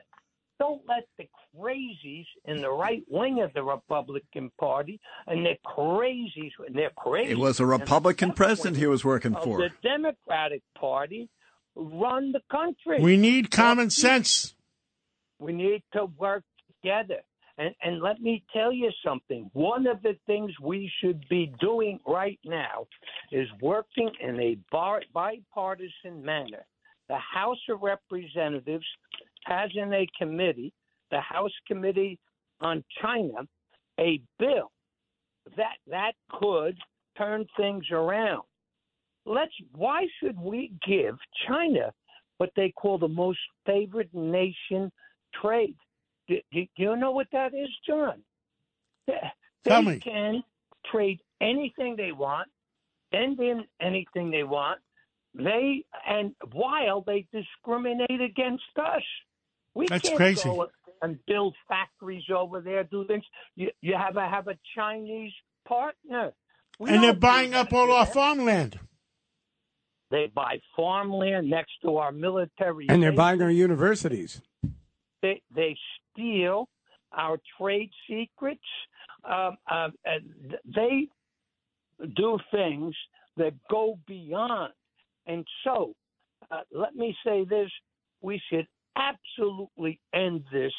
[0.58, 1.24] Don't let the
[1.58, 7.32] crazies in the right wing of the Republican Party and the crazies, and they're crazy.
[7.32, 9.58] It was a Republican president he was working for.
[9.58, 11.28] the Democratic Party
[11.74, 13.00] run the country.
[13.00, 14.54] We need common sense.
[15.38, 16.44] We need to work
[16.82, 17.20] together.
[17.56, 19.48] And, and let me tell you something.
[19.52, 22.86] One of the things we should be doing right now
[23.30, 26.64] is working in a bar, bipartisan manner.
[27.08, 28.86] The House of Representatives
[29.44, 30.72] has in a committee,
[31.14, 32.18] the House Committee
[32.60, 33.46] on China,
[34.00, 34.72] a bill
[35.56, 36.76] that that could
[37.16, 38.42] turn things around.
[39.24, 39.52] Let's.
[39.76, 41.14] Why should we give
[41.46, 41.92] China
[42.38, 44.90] what they call the most favored nation
[45.40, 45.76] trade?
[46.26, 48.22] Do, do you know what that is, John?
[49.06, 49.14] They,
[49.64, 50.42] they can
[50.90, 52.48] trade anything they want,
[53.12, 54.80] send in anything they want.
[55.34, 59.02] They and while they discriminate against us,
[59.74, 60.48] we That's can't crazy.
[60.48, 60.68] go
[61.04, 62.84] and build factories over there.
[62.84, 63.24] Do things.
[63.56, 65.32] You you have a have a Chinese
[65.66, 66.32] partner.
[66.78, 68.78] We and they're buying up all our farmland.
[70.10, 72.86] They buy farmland next to our military.
[72.88, 73.16] And they're bases.
[73.16, 74.40] buying our universities.
[75.22, 75.76] They they
[76.12, 76.68] steal
[77.12, 78.60] our trade secrets.
[79.24, 81.08] Um, um, and they
[82.14, 82.94] do things
[83.36, 84.72] that go beyond.
[85.26, 85.94] And so,
[86.50, 87.70] uh, let me say this:
[88.20, 90.72] we should absolutely end this.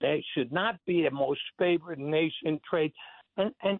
[0.00, 2.92] They should not be a most favored nation trade.
[3.36, 3.78] And and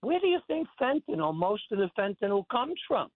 [0.00, 1.34] where do you think fentanyl?
[1.34, 3.08] Most of the fentanyl comes from.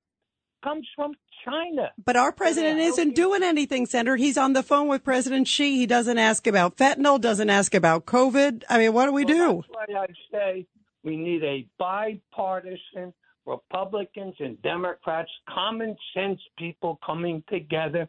[0.63, 1.91] Comes from China.
[2.05, 4.17] But our president isn't doing anything, Senator.
[4.17, 5.79] He's on the phone with President Xi.
[5.79, 8.65] He doesn't ask about fentanyl, doesn't ask about COVID.
[8.69, 9.39] I mean, what do we do?
[9.39, 10.67] Well, That's why I say
[11.03, 13.15] we need a bipartisan,
[13.47, 18.07] Republicans and Democrats, common sense people coming together,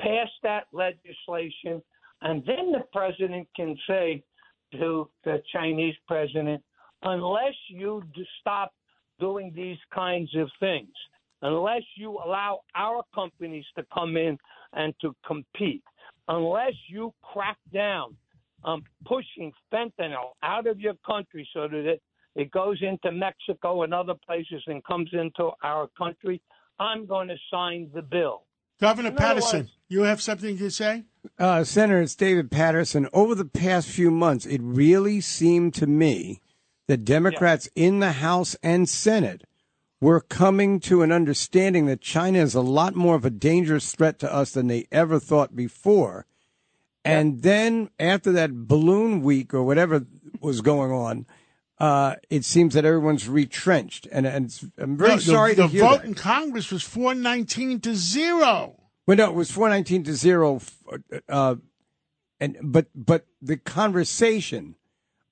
[0.00, 1.82] pass that legislation,
[2.22, 4.22] and then the president can say
[4.72, 6.62] to the Chinese president,
[7.02, 8.02] unless you
[8.40, 8.72] stop
[9.18, 10.92] doing these kinds of things,
[11.42, 14.38] unless you allow our companies to come in
[14.72, 15.82] and to compete,
[16.28, 18.16] unless you crack down
[18.64, 22.02] on pushing fentanyl out of your country so that it,
[22.36, 26.40] it goes into Mexico and other places and comes into our country,
[26.78, 28.44] I'm going to sign the bill.
[28.82, 31.04] Governor In Paterson, words- you have something to say?
[31.38, 33.08] Uh, Senator, it's David Paterson.
[33.12, 36.40] Over the past few months, it really seemed to me
[36.88, 39.44] that Democrats in the House and Senate
[40.00, 44.18] we're coming to an understanding that China is a lot more of a dangerous threat
[44.18, 46.26] to us than they ever thought before.
[47.04, 50.04] And then after that balloon week or whatever
[50.40, 51.24] was going on,
[51.82, 54.06] uh, it seems that everyone's retrenched.
[54.12, 56.06] And, and I'm very No, sorry the, to hear vote that.
[56.06, 58.76] in Congress was 419 to zero.
[59.06, 60.60] Well, no, it was four nineteen to zero,
[61.28, 61.56] uh,
[62.38, 64.76] and but but the conversation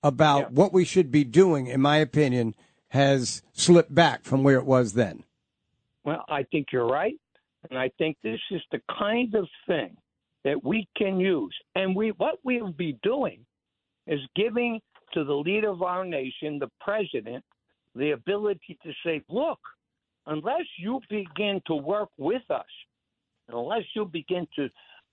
[0.03, 2.55] about what we should be doing, in my opinion,
[2.89, 5.23] has slipped back from where it was then.
[6.05, 7.15] Well, I think you're right.
[7.71, 9.97] And I think this is the kind of thing
[10.45, 11.55] that we can use.
[11.77, 13.47] And we what we'll be doing
[14.09, 14.81] is giving
[15.13, 17.45] to the leader of our nation, the president,
[17.95, 19.59] the ability to say, look,
[20.27, 22.65] unless you begin to work with us,
[23.49, 24.69] unless you begin to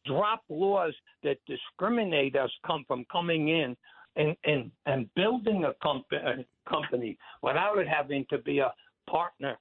[0.06, 3.76] drop laws that discriminate us come from coming in
[4.16, 8.74] and, and, and building a, comp- a company without it having to be a
[9.10, 9.58] partner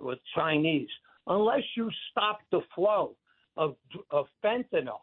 [0.00, 0.88] with Chinese,
[1.26, 3.14] unless you stop the flow
[3.56, 3.76] of,
[4.10, 5.00] of fentanyl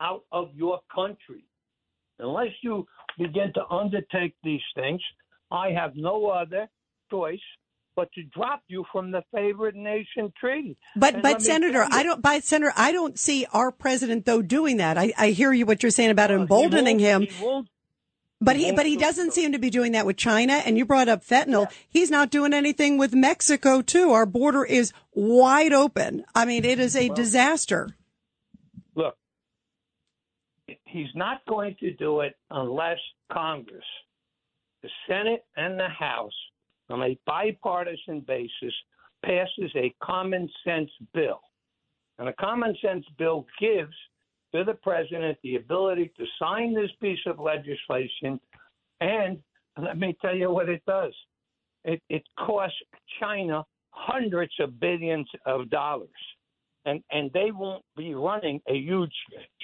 [0.00, 1.44] out of your country,
[2.18, 2.86] unless you
[3.18, 5.00] begin to undertake these things,
[5.50, 6.68] I have no other
[7.10, 7.40] choice
[7.96, 10.76] but to drop you from the favored nation treaty.
[10.94, 12.20] But And but Senator, I don't.
[12.20, 14.98] But Senator, I don't see our president though doing that.
[14.98, 17.22] I, I hear you what you're saying about uh, emboldening him.
[17.22, 17.62] He
[18.38, 20.52] But he he, but he doesn't seem to be doing that with China.
[20.52, 21.70] And you brought up fentanyl.
[21.88, 24.12] He's not doing anything with Mexico too.
[24.12, 26.24] Our border is wide open.
[26.34, 27.96] I mean, it is a disaster.
[30.86, 32.98] He's not going to do it unless
[33.32, 33.84] Congress,
[34.82, 36.32] the Senate and the House,
[36.88, 38.74] on a bipartisan basis,
[39.24, 41.40] passes a common sense bill.
[42.18, 43.94] And a common sense bill gives
[44.54, 48.40] to the president the ability to sign this piece of legislation.
[49.00, 49.38] And
[49.80, 51.12] let me tell you what it does
[51.86, 52.76] it, it costs
[53.20, 56.08] China hundreds of billions of dollars
[56.86, 59.12] and and they won't be running a huge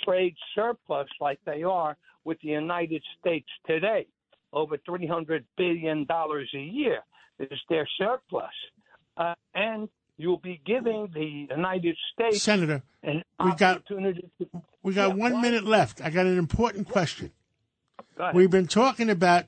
[0.04, 4.06] trade surplus like they are with the United States today.
[4.52, 6.98] Over three hundred billion dollars a year
[7.38, 8.50] is their surplus,
[9.16, 14.14] uh, and you'll be giving the United States Senator, an we got- to,
[14.82, 16.02] We got Yeah, one why- minute left.
[16.02, 17.32] I got an important question.
[18.18, 18.30] Go.
[18.34, 19.46] We've been talking about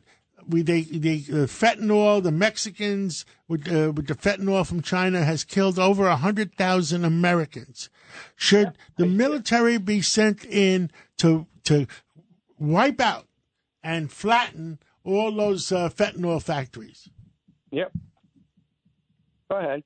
[0.49, 2.23] we they the uh, fentanyl.
[2.23, 7.05] The Mexicans with uh, with the fentanyl from China has killed over a hundred thousand
[7.05, 7.91] Americans.
[8.37, 11.87] Should the military be sent in to to
[12.59, 13.27] wipe out
[13.83, 17.09] and flatten all those uh, fentanyl factories?
[17.71, 17.93] Yep.
[19.51, 19.83] Go ahead.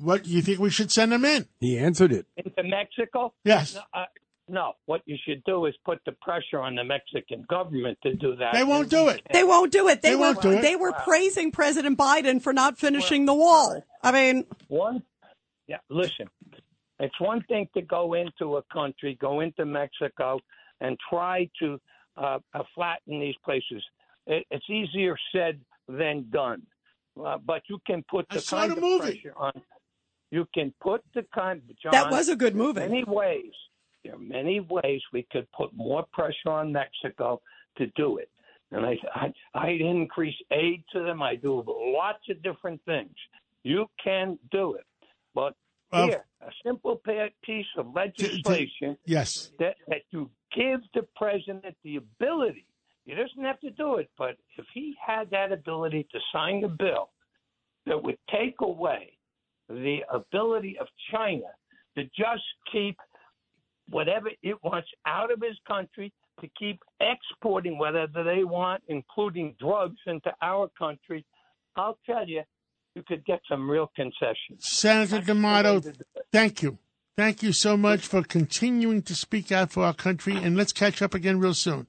[0.00, 1.46] What you think we should send them in?
[1.58, 2.26] He answered it.
[2.36, 3.32] Into Mexico?
[3.44, 3.74] Yes.
[3.74, 4.04] No, uh,
[4.48, 8.36] no, what you should do is put the pressure on the Mexican government to do
[8.36, 8.52] that.
[8.54, 9.22] They won't do it.
[9.32, 10.02] They won't do it.
[10.02, 10.62] They, They were won't do it.
[10.62, 13.82] they were praising President Biden for not finishing the wall.
[14.02, 15.02] I mean, One,
[15.66, 16.28] yeah, listen,
[17.00, 20.40] it's one thing to go into a country, go into Mexico,
[20.80, 21.80] and try to
[22.16, 23.82] uh, uh, flatten these places.
[24.26, 26.62] It, it's easier said than done.
[27.22, 29.12] Uh, but you can put the saw kind of movie.
[29.12, 29.52] pressure on.
[30.30, 31.62] You can put the kind.
[31.82, 32.80] John, that was a good movie.
[32.80, 33.52] many ways.
[34.06, 37.40] There are many ways we could put more pressure on Mexico
[37.78, 38.30] to do it.
[38.70, 41.22] And I, I, I'd increase aid to them.
[41.22, 43.14] I do lots of different things.
[43.64, 44.84] You can do it.
[45.34, 45.54] But
[45.92, 47.00] Well, here, a simple
[47.44, 49.50] piece of legislation Yes.
[49.58, 52.66] that, that you give the president the ability.
[53.04, 56.68] He doesn't have to do it, but if he had that ability to sign a
[56.68, 57.10] bill
[57.86, 59.12] that would take away
[59.68, 61.46] the ability of China
[61.96, 62.96] to just keep
[63.88, 69.96] whatever it wants out of his country, to keep exporting whatever they want, including drugs,
[70.06, 71.24] into our country,
[71.76, 72.42] I'll tell you,
[72.94, 74.60] you could get some real concessions.
[74.60, 75.82] Senator D'Amato,
[76.32, 76.78] thank you.
[77.16, 81.00] Thank you so much for continuing to speak out for our country, and let's catch
[81.00, 81.86] up again real soon.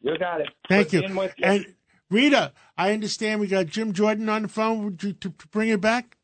[0.00, 0.48] You got it.
[0.68, 1.00] Thank Put you.
[1.00, 1.44] me in with you.
[1.44, 1.66] And
[2.10, 4.84] Rita, I understand we got Jim Jordan on the phone.
[4.84, 6.16] Would you to, to bring it back?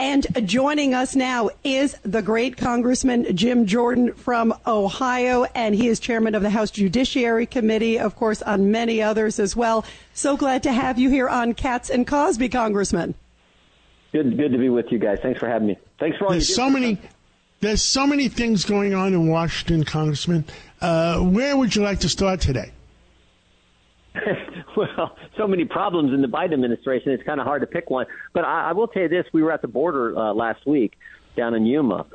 [0.00, 6.00] And joining us now is the great Congressman Jim Jordan from Ohio, and he is
[6.00, 9.84] chairman of the House Judiciary Committee, of course, on many others as well.
[10.14, 13.14] So glad to have you here on Cats and Cosby, Congressman.
[14.12, 15.18] Good, good to be with you guys.
[15.20, 15.78] Thanks for having me.
[15.98, 16.96] Thanks for all There's you so many.
[17.60, 20.46] There's so many things going on in Washington, Congressman.
[20.80, 22.72] Uh, where would you like to start today?
[24.80, 27.12] well, so many problems in the Biden administration.
[27.12, 28.06] It's kind of hard to pick one.
[28.32, 30.96] But I, I will tell you this: we were at the border uh, last week
[31.36, 32.06] down in Yuma,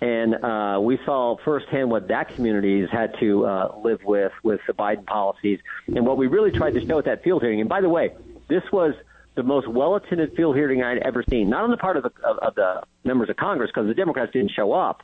[0.00, 4.60] and uh, we saw firsthand what that community has had to uh, live with with
[4.66, 7.60] the Biden policies, and what we really tried to show at that field hearing.
[7.60, 8.14] And by the way,
[8.48, 8.94] this was
[9.36, 11.50] the most well attended field hearing I'd ever seen.
[11.50, 14.32] Not on the part of the of, of the members of Congress because the Democrats
[14.32, 15.02] didn't show up,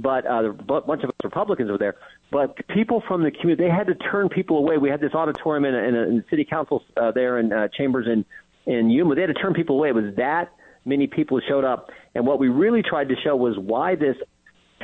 [0.00, 1.96] but uh, a bunch of Republicans were there.
[2.30, 4.78] But people from the community, they had to turn people away.
[4.78, 8.24] We had this auditorium in, in, in city council uh, there in uh, chambers in
[8.72, 9.14] in Yuma.
[9.14, 9.88] They had to turn people away.
[9.88, 10.52] It was that
[10.84, 14.16] many people showed up, and what we really tried to show was why this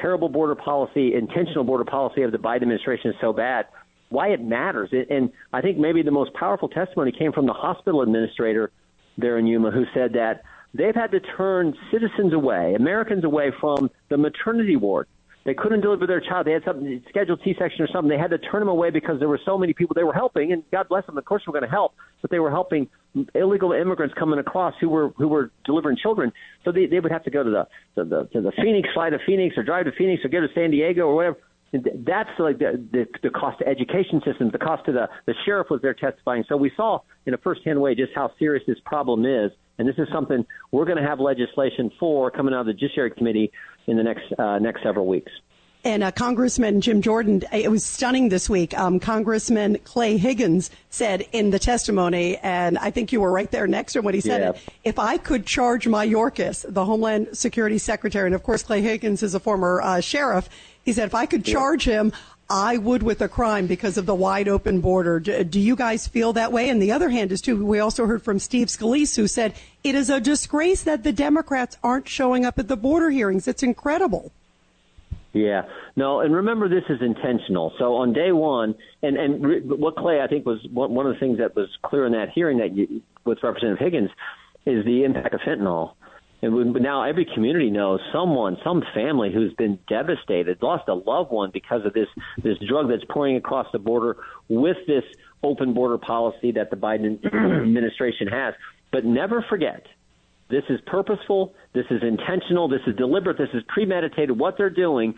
[0.00, 3.66] terrible border policy, intentional border policy of the Biden administration is so bad.
[4.08, 8.02] Why it matters, and I think maybe the most powerful testimony came from the hospital
[8.02, 8.70] administrator
[9.16, 10.42] there in Yuma who said that
[10.74, 15.06] they've had to turn citizens away, Americans away from the maternity ward.
[15.44, 16.46] They couldn't deliver their child.
[16.46, 18.08] They had something scheduled C-section or something.
[18.08, 20.52] They had to turn them away because there were so many people they were helping,
[20.52, 21.18] and God bless them.
[21.18, 22.88] Of course, we're going to help, but they were helping
[23.34, 26.32] illegal immigrants coming across who were who were delivering children.
[26.64, 29.10] So they they would have to go to the to the to the Phoenix, fly
[29.10, 31.36] to Phoenix, or drive to Phoenix, or go to San Diego, or whatever.
[31.72, 35.68] That's like the, the the cost to education systems, the cost to the the sheriff
[35.68, 36.44] was there testifying.
[36.48, 39.96] So we saw in a first-hand way just how serious this problem is, and this
[39.98, 43.52] is something we're going to have legislation for coming out of the Judiciary Committee
[43.86, 45.32] in the next uh, next several weeks.
[45.86, 48.72] And uh, Congressman Jim Jordan, it was stunning this week.
[48.78, 53.66] Um, Congressman Clay Higgins said in the testimony, and I think you were right there
[53.66, 54.50] next to him when he said Yeah.
[54.50, 59.22] it, if I could charge Mayorkas, the Homeland Security Secretary, and of course Clay Higgins
[59.22, 60.48] is a former uh, sheriff,
[60.84, 62.12] he said, if I could charge him,
[62.48, 65.18] I would with a crime because of the wide open border.
[65.18, 66.68] Do, you guys feel that way?
[66.68, 69.94] And the other hand is too, we also heard from Steve Scalise who said, it
[69.94, 73.48] is a disgrace that the Democrats aren't showing up at the border hearings.
[73.48, 74.30] It's incredible.
[75.32, 75.62] Yeah,
[75.96, 77.72] no, and remember this is intentional.
[77.76, 81.14] So on day one, and and re- what Clay I think was one one of
[81.14, 84.10] the things that was clear in that hearing that you, with Representative Higgins
[84.64, 85.94] is the impact of fentanyl.
[86.44, 91.30] And we, now every community knows someone, some family who's been devastated, lost a loved
[91.30, 92.08] one because of this
[92.42, 94.18] this drug that's pouring across the border
[94.50, 95.04] with this
[95.42, 97.24] open border policy that the Biden
[97.62, 98.52] administration has.
[98.92, 99.86] But never forget,
[100.50, 101.54] this is purposeful.
[101.72, 102.68] This is intentional.
[102.68, 103.38] This is deliberate.
[103.38, 104.38] This is premeditated.
[104.38, 105.14] What they're doing,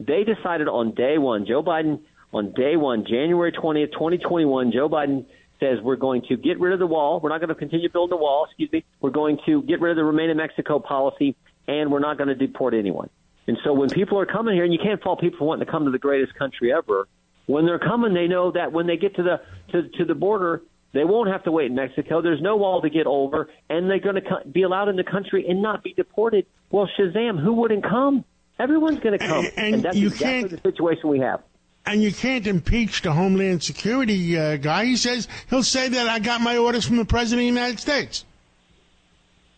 [0.00, 1.44] they decided on day one.
[1.44, 2.00] Joe Biden,
[2.32, 5.26] on day one, January 20th, 2021, Joe Biden
[5.62, 7.20] says we're going to get rid of the wall.
[7.20, 8.46] We're not going to continue building the wall.
[8.46, 8.84] Excuse me.
[9.00, 11.36] We're going to get rid of the Remain in Mexico policy,
[11.68, 13.08] and we're not going to deport anyone.
[13.46, 15.70] And so when people are coming here, and you can't fault people for wanting to
[15.70, 17.08] come to the greatest country ever,
[17.46, 19.40] when they're coming, they know that when they get to the
[19.72, 22.20] to, to the border, they won't have to wait in Mexico.
[22.22, 25.04] There's no wall to get over, and they're going to co- be allowed in the
[25.04, 26.46] country and not be deported.
[26.70, 28.24] Well, Shazam, who wouldn't come?
[28.58, 31.40] Everyone's going to come, And- and that's you exactly the situation we have.
[31.84, 34.84] And you can't impeach the Homeland Security uh, guy.
[34.84, 37.80] He says he'll say that I got my orders from the President of the United
[37.80, 38.24] States.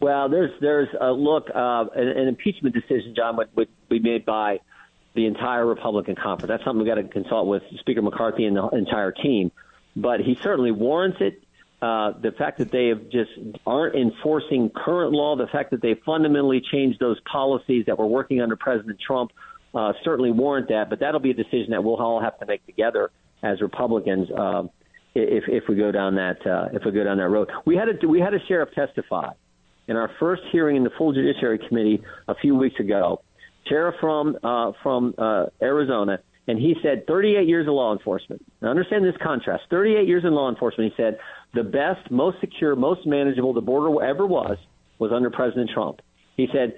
[0.01, 4.25] Well, there's there's a look uh, an, an impeachment decision, John, would, would be made
[4.25, 4.61] by
[5.15, 6.49] the entire Republican conference.
[6.49, 9.53] That's something we've got to consult with Speaker McCarthy and the entire team.
[9.97, 11.41] But he certainly warrants it.
[11.81, 13.31] Uh, the fact that they have just
[13.67, 18.41] aren't enforcing current law, the fact that they fundamentally changed those policies that were working
[18.41, 19.33] under President Trump,
[19.75, 20.91] uh, certainly warrant that.
[20.91, 23.11] But that'll be a decision that we'll all have to make together
[23.43, 24.65] as Republicans uh,
[25.15, 27.51] if if we go down that uh, if we go down that road.
[27.65, 29.31] We had a we had a sheriff testify
[29.87, 33.23] in our first hearing in the full Judiciary Committee a few weeks ago,
[33.69, 36.19] sheriff from uh, from uh, Arizona,
[36.49, 38.45] and he said 38 years of law enforcement.
[38.61, 40.93] Now understand this contrast: 38 years in law enforcement.
[40.97, 41.19] He said
[41.55, 44.57] the best, most secure, most manageable the border ever was
[44.99, 46.01] was under President Trump.
[46.37, 46.75] He said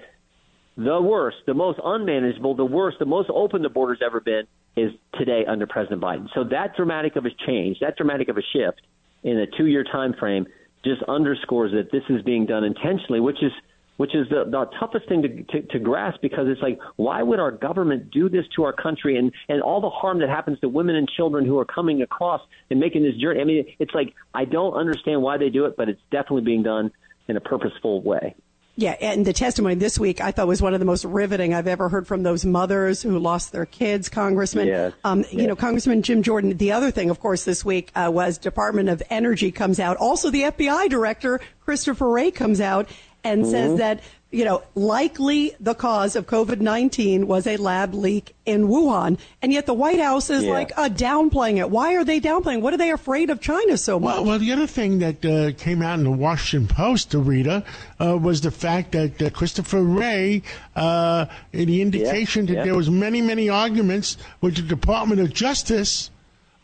[0.77, 4.43] the worst, the most unmanageable, the worst, the most open the border's ever been
[4.75, 6.27] is today under President Biden.
[6.35, 8.81] So that dramatic of a change, that dramatic of a shift
[9.23, 10.45] in a two-year time frame
[10.85, 13.51] just underscores that this is being done intentionally, which is
[13.97, 17.39] which is the, the toughest thing to, to, to grasp because it's like, why would
[17.39, 20.69] our government do this to our country and, and all the harm that happens to
[20.69, 23.41] women and children who are coming across and making this journey?
[23.41, 26.61] I mean, it's like, I don't understand why they do it, but it's definitely being
[26.61, 26.91] done
[27.27, 28.35] in a purposeful way.
[28.79, 31.65] Yeah, and the testimony this week I thought was one of the most riveting I've
[31.65, 34.67] ever heard from those mothers who lost their kids, Congressman.
[34.67, 36.55] Yes, Um, You know, Congressman Jim Jordan.
[36.57, 39.97] The other thing, of course, this week uh, was Department of Energy comes out.
[39.97, 42.87] Also, the FBI director Christopher Wray comes out
[43.27, 43.51] and Mm-hmm.
[43.51, 43.99] says that
[44.29, 49.53] you know likely the cause of COVID nineteen was a lab leak in Wuhan, and
[49.53, 50.51] yet the White House is Yeah.
[50.51, 51.69] like uh, downplaying it.
[51.69, 52.61] Why are they downplaying?
[52.61, 54.15] What are they afraid of China so much?
[54.15, 57.63] Well, well, the other thing that uh, came out in the Washington Post, to Rita,
[58.01, 60.41] uh, was the fact that uh, Christopher Wray,
[60.75, 62.63] uh, the indication that yeah.
[62.65, 66.11] there was many, many arguments with the Department of Justice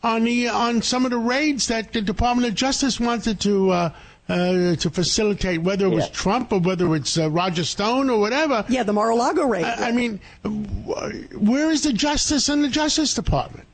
[0.02, 3.90] on the on some of the raids that the Department of Justice wanted to.
[4.26, 6.12] Uh, to facilitate, whether it was Yeah.
[6.14, 8.64] Trump or whether it's uh, Roger Stone or whatever.
[8.70, 9.66] yeah, the Mar-a-Lago raid.
[9.66, 13.66] I, I mean, where is the justice in the Justice Department?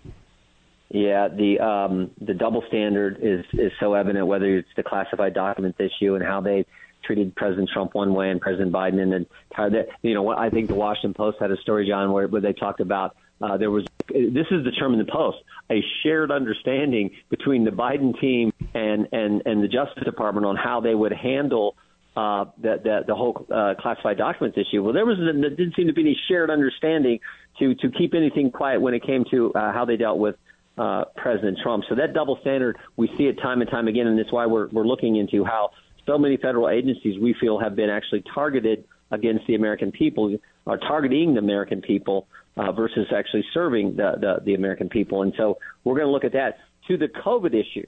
[0.88, 4.26] Yeah, the um, the double standard is is so evident.
[4.26, 6.66] Whether it's the classified documents issue and how they
[7.10, 10.76] treated President Trump one way and President Biden, and then you know, I think the
[10.76, 14.46] Washington Post had a story, John, where, where they talked about uh, there was this
[14.50, 15.38] is the term in the Post
[15.70, 20.80] a shared understanding between the Biden team and and and the Justice Department on how
[20.80, 21.74] they would handle
[22.16, 24.84] uh, the, the the whole uh, classified documents issue.
[24.84, 27.18] Well, there was there didn't seem to be any shared understanding
[27.58, 30.36] to to keep anything quiet when it came to uh, how they dealt with
[30.78, 31.84] uh, President Trump.
[31.88, 34.68] So that double standard, we see it time and time again, and that's why we're
[34.68, 35.70] we're looking into how
[36.06, 40.36] so many federal agencies we feel have been actually targeted against the American people,
[40.66, 42.26] are targeting the American people
[42.56, 45.22] uh, versus actually serving the, the the American people.
[45.22, 46.58] And so we're going to look at that.
[46.88, 47.86] To the COVID issue,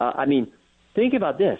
[0.00, 0.52] uh, I mean,
[0.94, 1.58] think about this.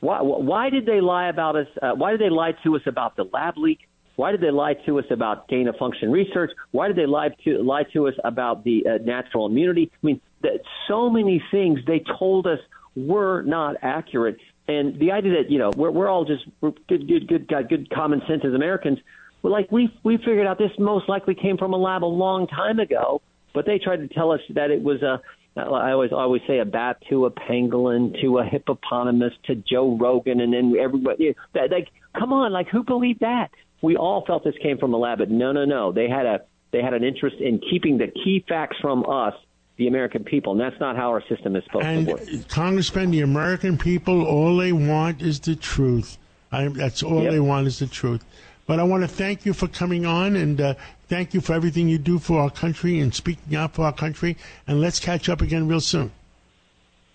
[0.00, 1.66] Why, why did they lie about us?
[1.80, 3.80] Uh, why did they lie to us about the lab leak?
[4.16, 6.50] Why did they lie to us about gain of function research?
[6.70, 9.90] Why did they lie to lie to us about the uh, natural immunity?
[9.92, 12.58] I mean, that so many things they told us
[12.94, 14.38] were not accurate.
[14.68, 17.68] And the idea that you know we're we're all just we're good good good got
[17.68, 18.98] good common sense as Americans.
[19.42, 22.46] We're like we we figured out this most likely came from a lab a long
[22.46, 23.22] time ago,
[23.54, 25.20] but they tried to tell us that it was a
[25.56, 30.40] I always always say a bat to a pangolin to a hippopotamus to Joe Rogan
[30.40, 31.88] and then everybody like
[32.18, 33.50] come on like who believed that
[33.82, 35.92] we all felt this came from a lab, but no, no, no.
[35.92, 36.40] They had a
[36.70, 39.34] they had an interest in keeping the key facts from us,
[39.76, 42.48] the American people, and that's not how our system is supposed and to work.
[42.48, 46.18] Congressman, the American people, all they want is the truth.
[46.50, 47.32] I, that's all Yep.
[47.32, 48.24] they want is the truth.
[48.66, 50.74] But I want to thank you for coming on and uh,
[51.08, 54.36] thank you for everything you do for our country and speaking out for our country.
[54.66, 56.12] And let's catch up again real soon.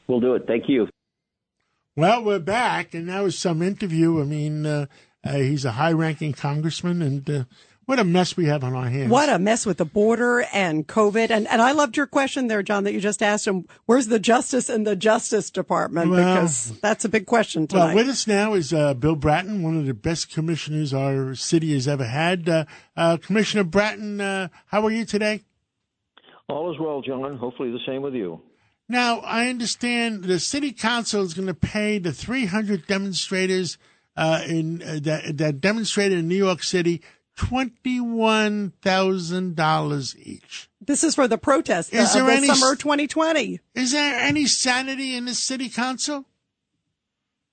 [0.08, 0.46] We'll do it.
[0.48, 0.90] Thank you.
[1.96, 4.20] Well, we're back, and that was some interview.
[4.22, 4.86] I mean, uh,
[5.26, 7.44] uh, he's a high-ranking congressman, and uh,
[7.88, 9.10] what a mess we have on our hands.
[9.10, 11.32] What a mess with the border and COVID.
[11.32, 13.66] And and I loved your question there, John, that you just asked him.
[13.86, 16.12] Where's the justice in the Justice Department?
[16.12, 17.88] Well- because that's a big question tonight.
[17.88, 21.74] Well, with us now is uh, Bill Bratton, one of the best commissioners our city
[21.74, 22.50] has ever had.
[22.50, 22.66] Uh,
[22.98, 25.44] uh, Commissioner Bratton, uh, how are you today?
[26.50, 27.38] All is well, John.
[27.38, 28.42] Hopefully the same with you.
[28.90, 33.78] Now, I understand the city council is going to pay the 300 demonstrators
[34.18, 37.02] uh, in uh, that, that demonstrated in New York City
[37.38, 40.70] twenty-one thousand dollars each.
[40.82, 43.60] this is for the protest Is uh, there any summer 2020.
[43.76, 46.26] Is there any sanity in the city council?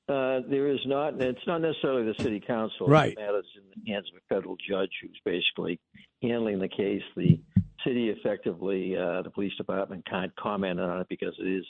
[0.09, 1.21] Uh, there is not.
[1.21, 2.87] It's not necessarily the city council.
[2.87, 3.13] Right.
[3.13, 5.81] It matters in the hands of a federal judge who's basically
[6.23, 7.03] handling the case.
[7.17, 7.41] The
[7.87, 11.65] city, effectively, uh, the police department can't comment on it because it is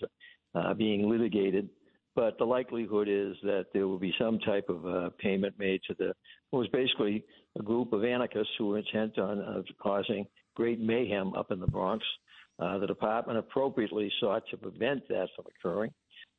[0.54, 1.68] uh, being litigated.
[2.16, 5.94] But the likelihood is that there will be some type of uh, payment made to
[5.98, 6.08] the.
[6.08, 6.16] It
[6.56, 7.24] was basically
[7.58, 11.66] a group of anarchists who were intent on uh, causing great mayhem up in the
[11.66, 12.04] Bronx.
[12.58, 15.90] Uh, the department appropriately sought to prevent that from occurring.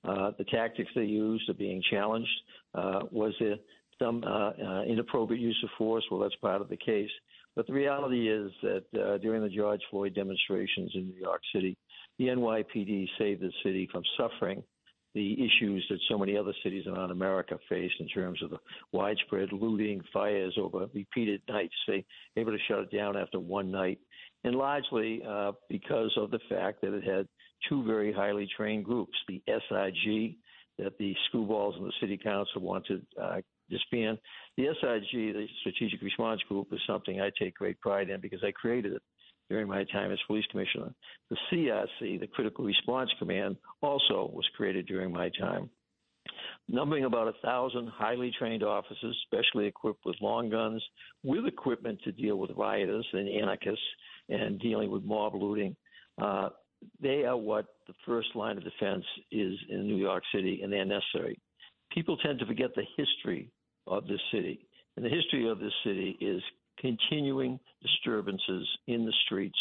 [0.08, 2.30] Uh, the tactics they used are being challenged.
[2.74, 3.56] Uh, was there
[4.00, 6.04] some uh, uh, inappropriate use of force?
[6.10, 7.10] Well, that's part of the case.
[7.56, 8.84] But the reality is that
[9.22, 11.78] during the George Floyd demonstrations in New York City,
[12.20, 14.62] the NYPD saved the city from suffering
[15.16, 18.60] the issues that so many other cities around America faced in terms of the
[18.92, 21.74] widespread looting, fires over repeated nights.
[21.88, 22.06] They
[22.36, 23.98] able to shut it down after one night,
[24.44, 27.28] and largely uh, because of the fact that it had
[27.68, 30.36] two very highly trained groups, the SRG
[30.78, 34.18] that the screwballs and the city council wanted to uh, disband.
[34.58, 38.52] The SRG, the Strategic Response Group, is something I take great pride in because I
[38.52, 39.02] created it
[39.50, 40.94] during my time as police commissioner.
[41.30, 45.70] The CRC, the Critical Response Command, also was created during my time.
[46.68, 50.84] Numbering about a thousand highly trained officers, specially equipped with long guns,
[51.24, 53.86] with equipment to deal with rioters and anarchists
[54.30, 55.76] and dealing with mob looting.
[56.20, 56.50] Uh,
[57.02, 60.86] they are what the first line of defense is in New York City, and they're
[60.86, 61.40] necessary.
[61.92, 63.52] People tend to forget the history
[63.88, 64.66] of this city.
[64.96, 66.42] And the history of this city is
[66.80, 69.58] continuing disturbances in the streets.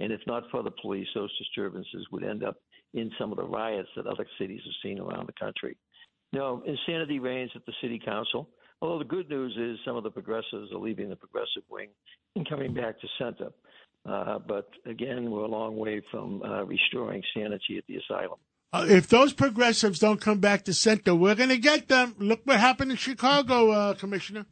[0.00, 2.56] And if not for the police, those disturbances would end up
[2.94, 5.76] in some of the riots that other cities have seen around the country.
[6.32, 8.48] No, insanity reigns at the city council.
[8.82, 11.88] Although the good news is some of the progressives are leaving the progressive wing
[12.34, 13.50] and coming back to center.
[14.04, 18.38] Uh, but again, we're a long way from uh, restoring sanity at the asylum.
[18.72, 22.14] Uh, if those progressives don't come back to center, we're going to get them.
[22.18, 24.44] Look what happened in Chicago, uh, Commissioner.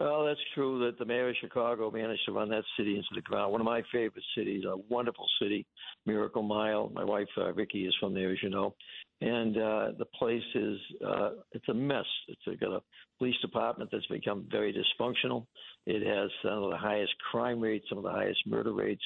[0.00, 3.20] Well, that's true that the mayor of Chicago managed to run that city into the
[3.20, 3.50] ground.
[3.50, 5.66] One of my favorite cities, a wonderful city,
[6.06, 6.90] Miracle Mile.
[6.94, 8.74] My wife uh, Vicky is from there, as you know.
[9.20, 12.04] and uh, the place is uh, it's a mess.
[12.28, 12.80] It's got a
[13.18, 15.46] police department that's become very dysfunctional.
[15.86, 19.02] It has some of the highest crime rates, some of the highest murder rates,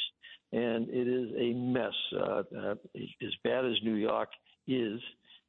[0.53, 1.95] and it is a mess.
[2.15, 4.29] Uh, uh, as bad as New York
[4.69, 5.01] is,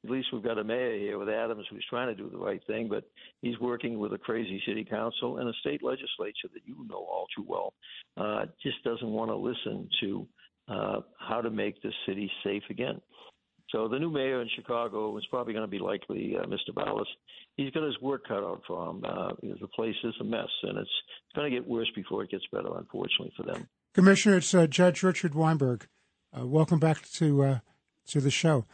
[0.03, 2.61] at least we've got a mayor here with Adams who's trying to do the right
[2.67, 3.03] thing, but
[3.41, 7.25] he's working with a crazy city council and a state legislature that you know all
[7.35, 7.73] too well.
[8.17, 10.27] Uh, just doesn't want to listen to
[10.67, 12.99] uh, how to make this city safe again.
[13.69, 16.75] So the new mayor in Chicago is probably going to be likely uh, Mr.
[16.75, 17.07] Vallas.
[17.55, 19.03] He's got his work cut out for him.
[19.03, 20.89] Uh, the place is a mess, and it's
[21.35, 23.67] going to get worse before it gets better, unfortunately for them.
[23.93, 25.87] Commissioner, it's uh, Judge Richard Weinberg.
[26.37, 27.59] Uh, welcome back to uh,
[28.07, 28.65] to the show.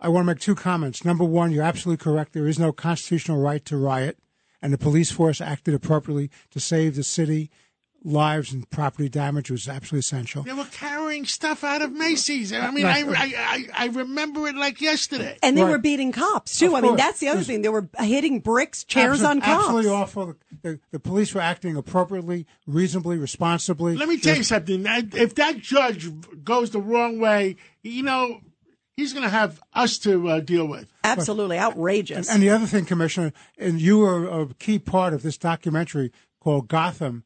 [0.00, 1.04] I want to make two comments.
[1.04, 2.32] Number one, you're absolutely correct.
[2.32, 4.18] There is no constitutional right to riot,
[4.60, 7.50] and the police force acted appropriately to save the city.
[8.06, 10.42] Lives and property damage was absolutely essential.
[10.42, 12.52] They were carrying stuff out of Macy's.
[12.52, 15.38] I mean, I, I, I, I remember it like yesterday.
[15.42, 15.70] And they right.
[15.70, 16.76] were beating cops too.
[16.76, 17.62] I mean, that's the other thing.
[17.62, 19.64] They were hitting bricks, chairs absolutely, on cops.
[19.64, 20.34] Absolutely awful.
[20.62, 23.96] The, the, police were acting appropriately, reasonably, responsibly.
[23.96, 24.84] Let me tell you something.
[24.86, 26.10] If that judge
[26.44, 28.42] goes the wrong way, you know,
[28.96, 30.92] he's going to have us to uh, deal with.
[31.02, 32.28] Absolutely outrageous.
[32.28, 36.12] And, and, the other thing, Commissioner, and you were a key part of this documentary
[36.40, 37.24] called Gotham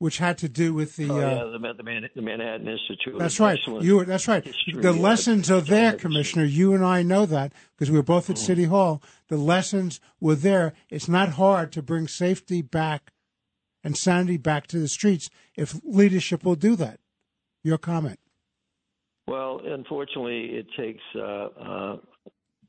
[0.00, 1.10] which had to do with the.
[1.10, 3.18] Oh, uh, yeah, the, the, Man, the, Manhattan Institute.
[3.18, 3.58] That's right.
[3.66, 4.42] You were, that's right.
[4.42, 6.46] History, the lessons are there, Commissioner.
[6.46, 8.46] You and I know that because we were both at mm-hmm.
[8.46, 9.02] City Hall.
[9.28, 10.72] The lessons were there.
[10.88, 13.12] It's not hard to bring safety back
[13.84, 16.98] and sanity back to the streets if leadership will do that.
[17.62, 18.18] Your comment.
[19.30, 21.96] Well, unfortunately, it takes uh, uh,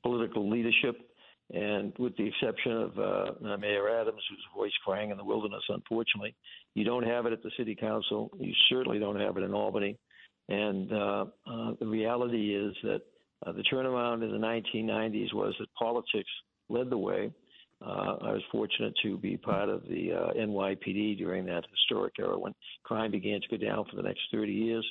[0.03, 0.95] political leadership
[1.51, 6.36] and with the exception of uh, Mayor Adams, whose voice rang in the wilderness, unfortunately,
[6.76, 8.30] you don't have it at the city council.
[8.39, 9.97] You certainly don't have it in Albany.
[10.49, 13.01] And uh, uh, the reality is that
[13.43, 16.30] uh, the turnaround in the 1990s was that politics
[16.70, 17.32] led the way.
[17.84, 22.38] Uh, I was fortunate to be part of the uh, NYPD during that historic era
[22.38, 22.53] when
[22.84, 24.86] crime began to go down for the next 30 years.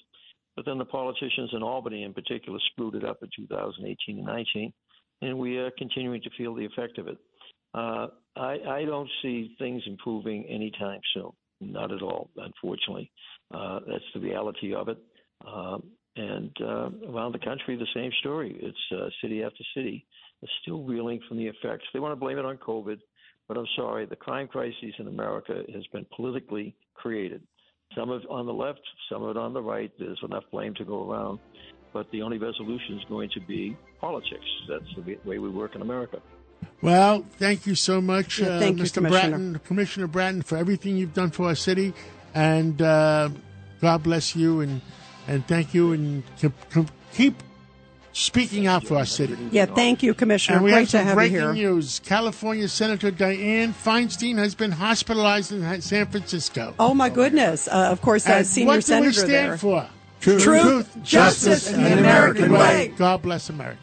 [0.60, 4.70] But then the politicians in Albany, in particular, screwed it up in 2018 and 19
[5.22, 7.16] and we are continuing to feel the effect of it.
[7.72, 11.30] Uh, I, I, don't see things improving anytime soon.
[11.62, 13.10] Not at all, unfortunately.
[13.54, 14.98] Uh, that's the reality of it.
[15.46, 15.84] Um,
[16.16, 18.54] and uh, around the country, the same story.
[18.60, 20.04] It's uh, city after city
[20.42, 21.84] is still reeling from the effects.
[21.94, 22.98] They want to blame it on COVID,
[23.48, 27.40] but I'm sorry, the crime crisis in America has been politically created.
[27.96, 28.80] Some of it on the left,
[29.10, 29.90] some of it on the right.
[29.98, 31.40] There's enough blame to go around
[31.92, 34.44] but the only resolution is going to be politics.
[34.68, 36.20] That's the way we work in America.
[36.82, 38.94] Well, thank you so much, yeah, thank uh, you, Mr.
[38.94, 39.28] Commissioner.
[39.30, 41.94] Bratton, Commissioner Bratton, for everything you've done for our city,
[42.34, 43.30] and uh,
[43.80, 44.80] God bless you, and
[45.26, 46.22] and thank you, and
[47.12, 47.34] keep
[48.12, 49.36] speaking out for our city.
[49.50, 50.56] Yeah, thank you, Commissioner.
[50.56, 51.52] And we Great have some to have breaking you here.
[51.52, 52.00] news.
[52.04, 56.74] California Senator Dianne Feinstein has been hospitalized in San Francisco.
[56.78, 57.68] Oh my goodness!
[57.68, 59.58] Uh, of course, as senior what senator do we stand there.
[59.58, 59.88] for?
[60.20, 62.92] Truth, Truth justice, and the American way.
[62.96, 63.78] God bless America.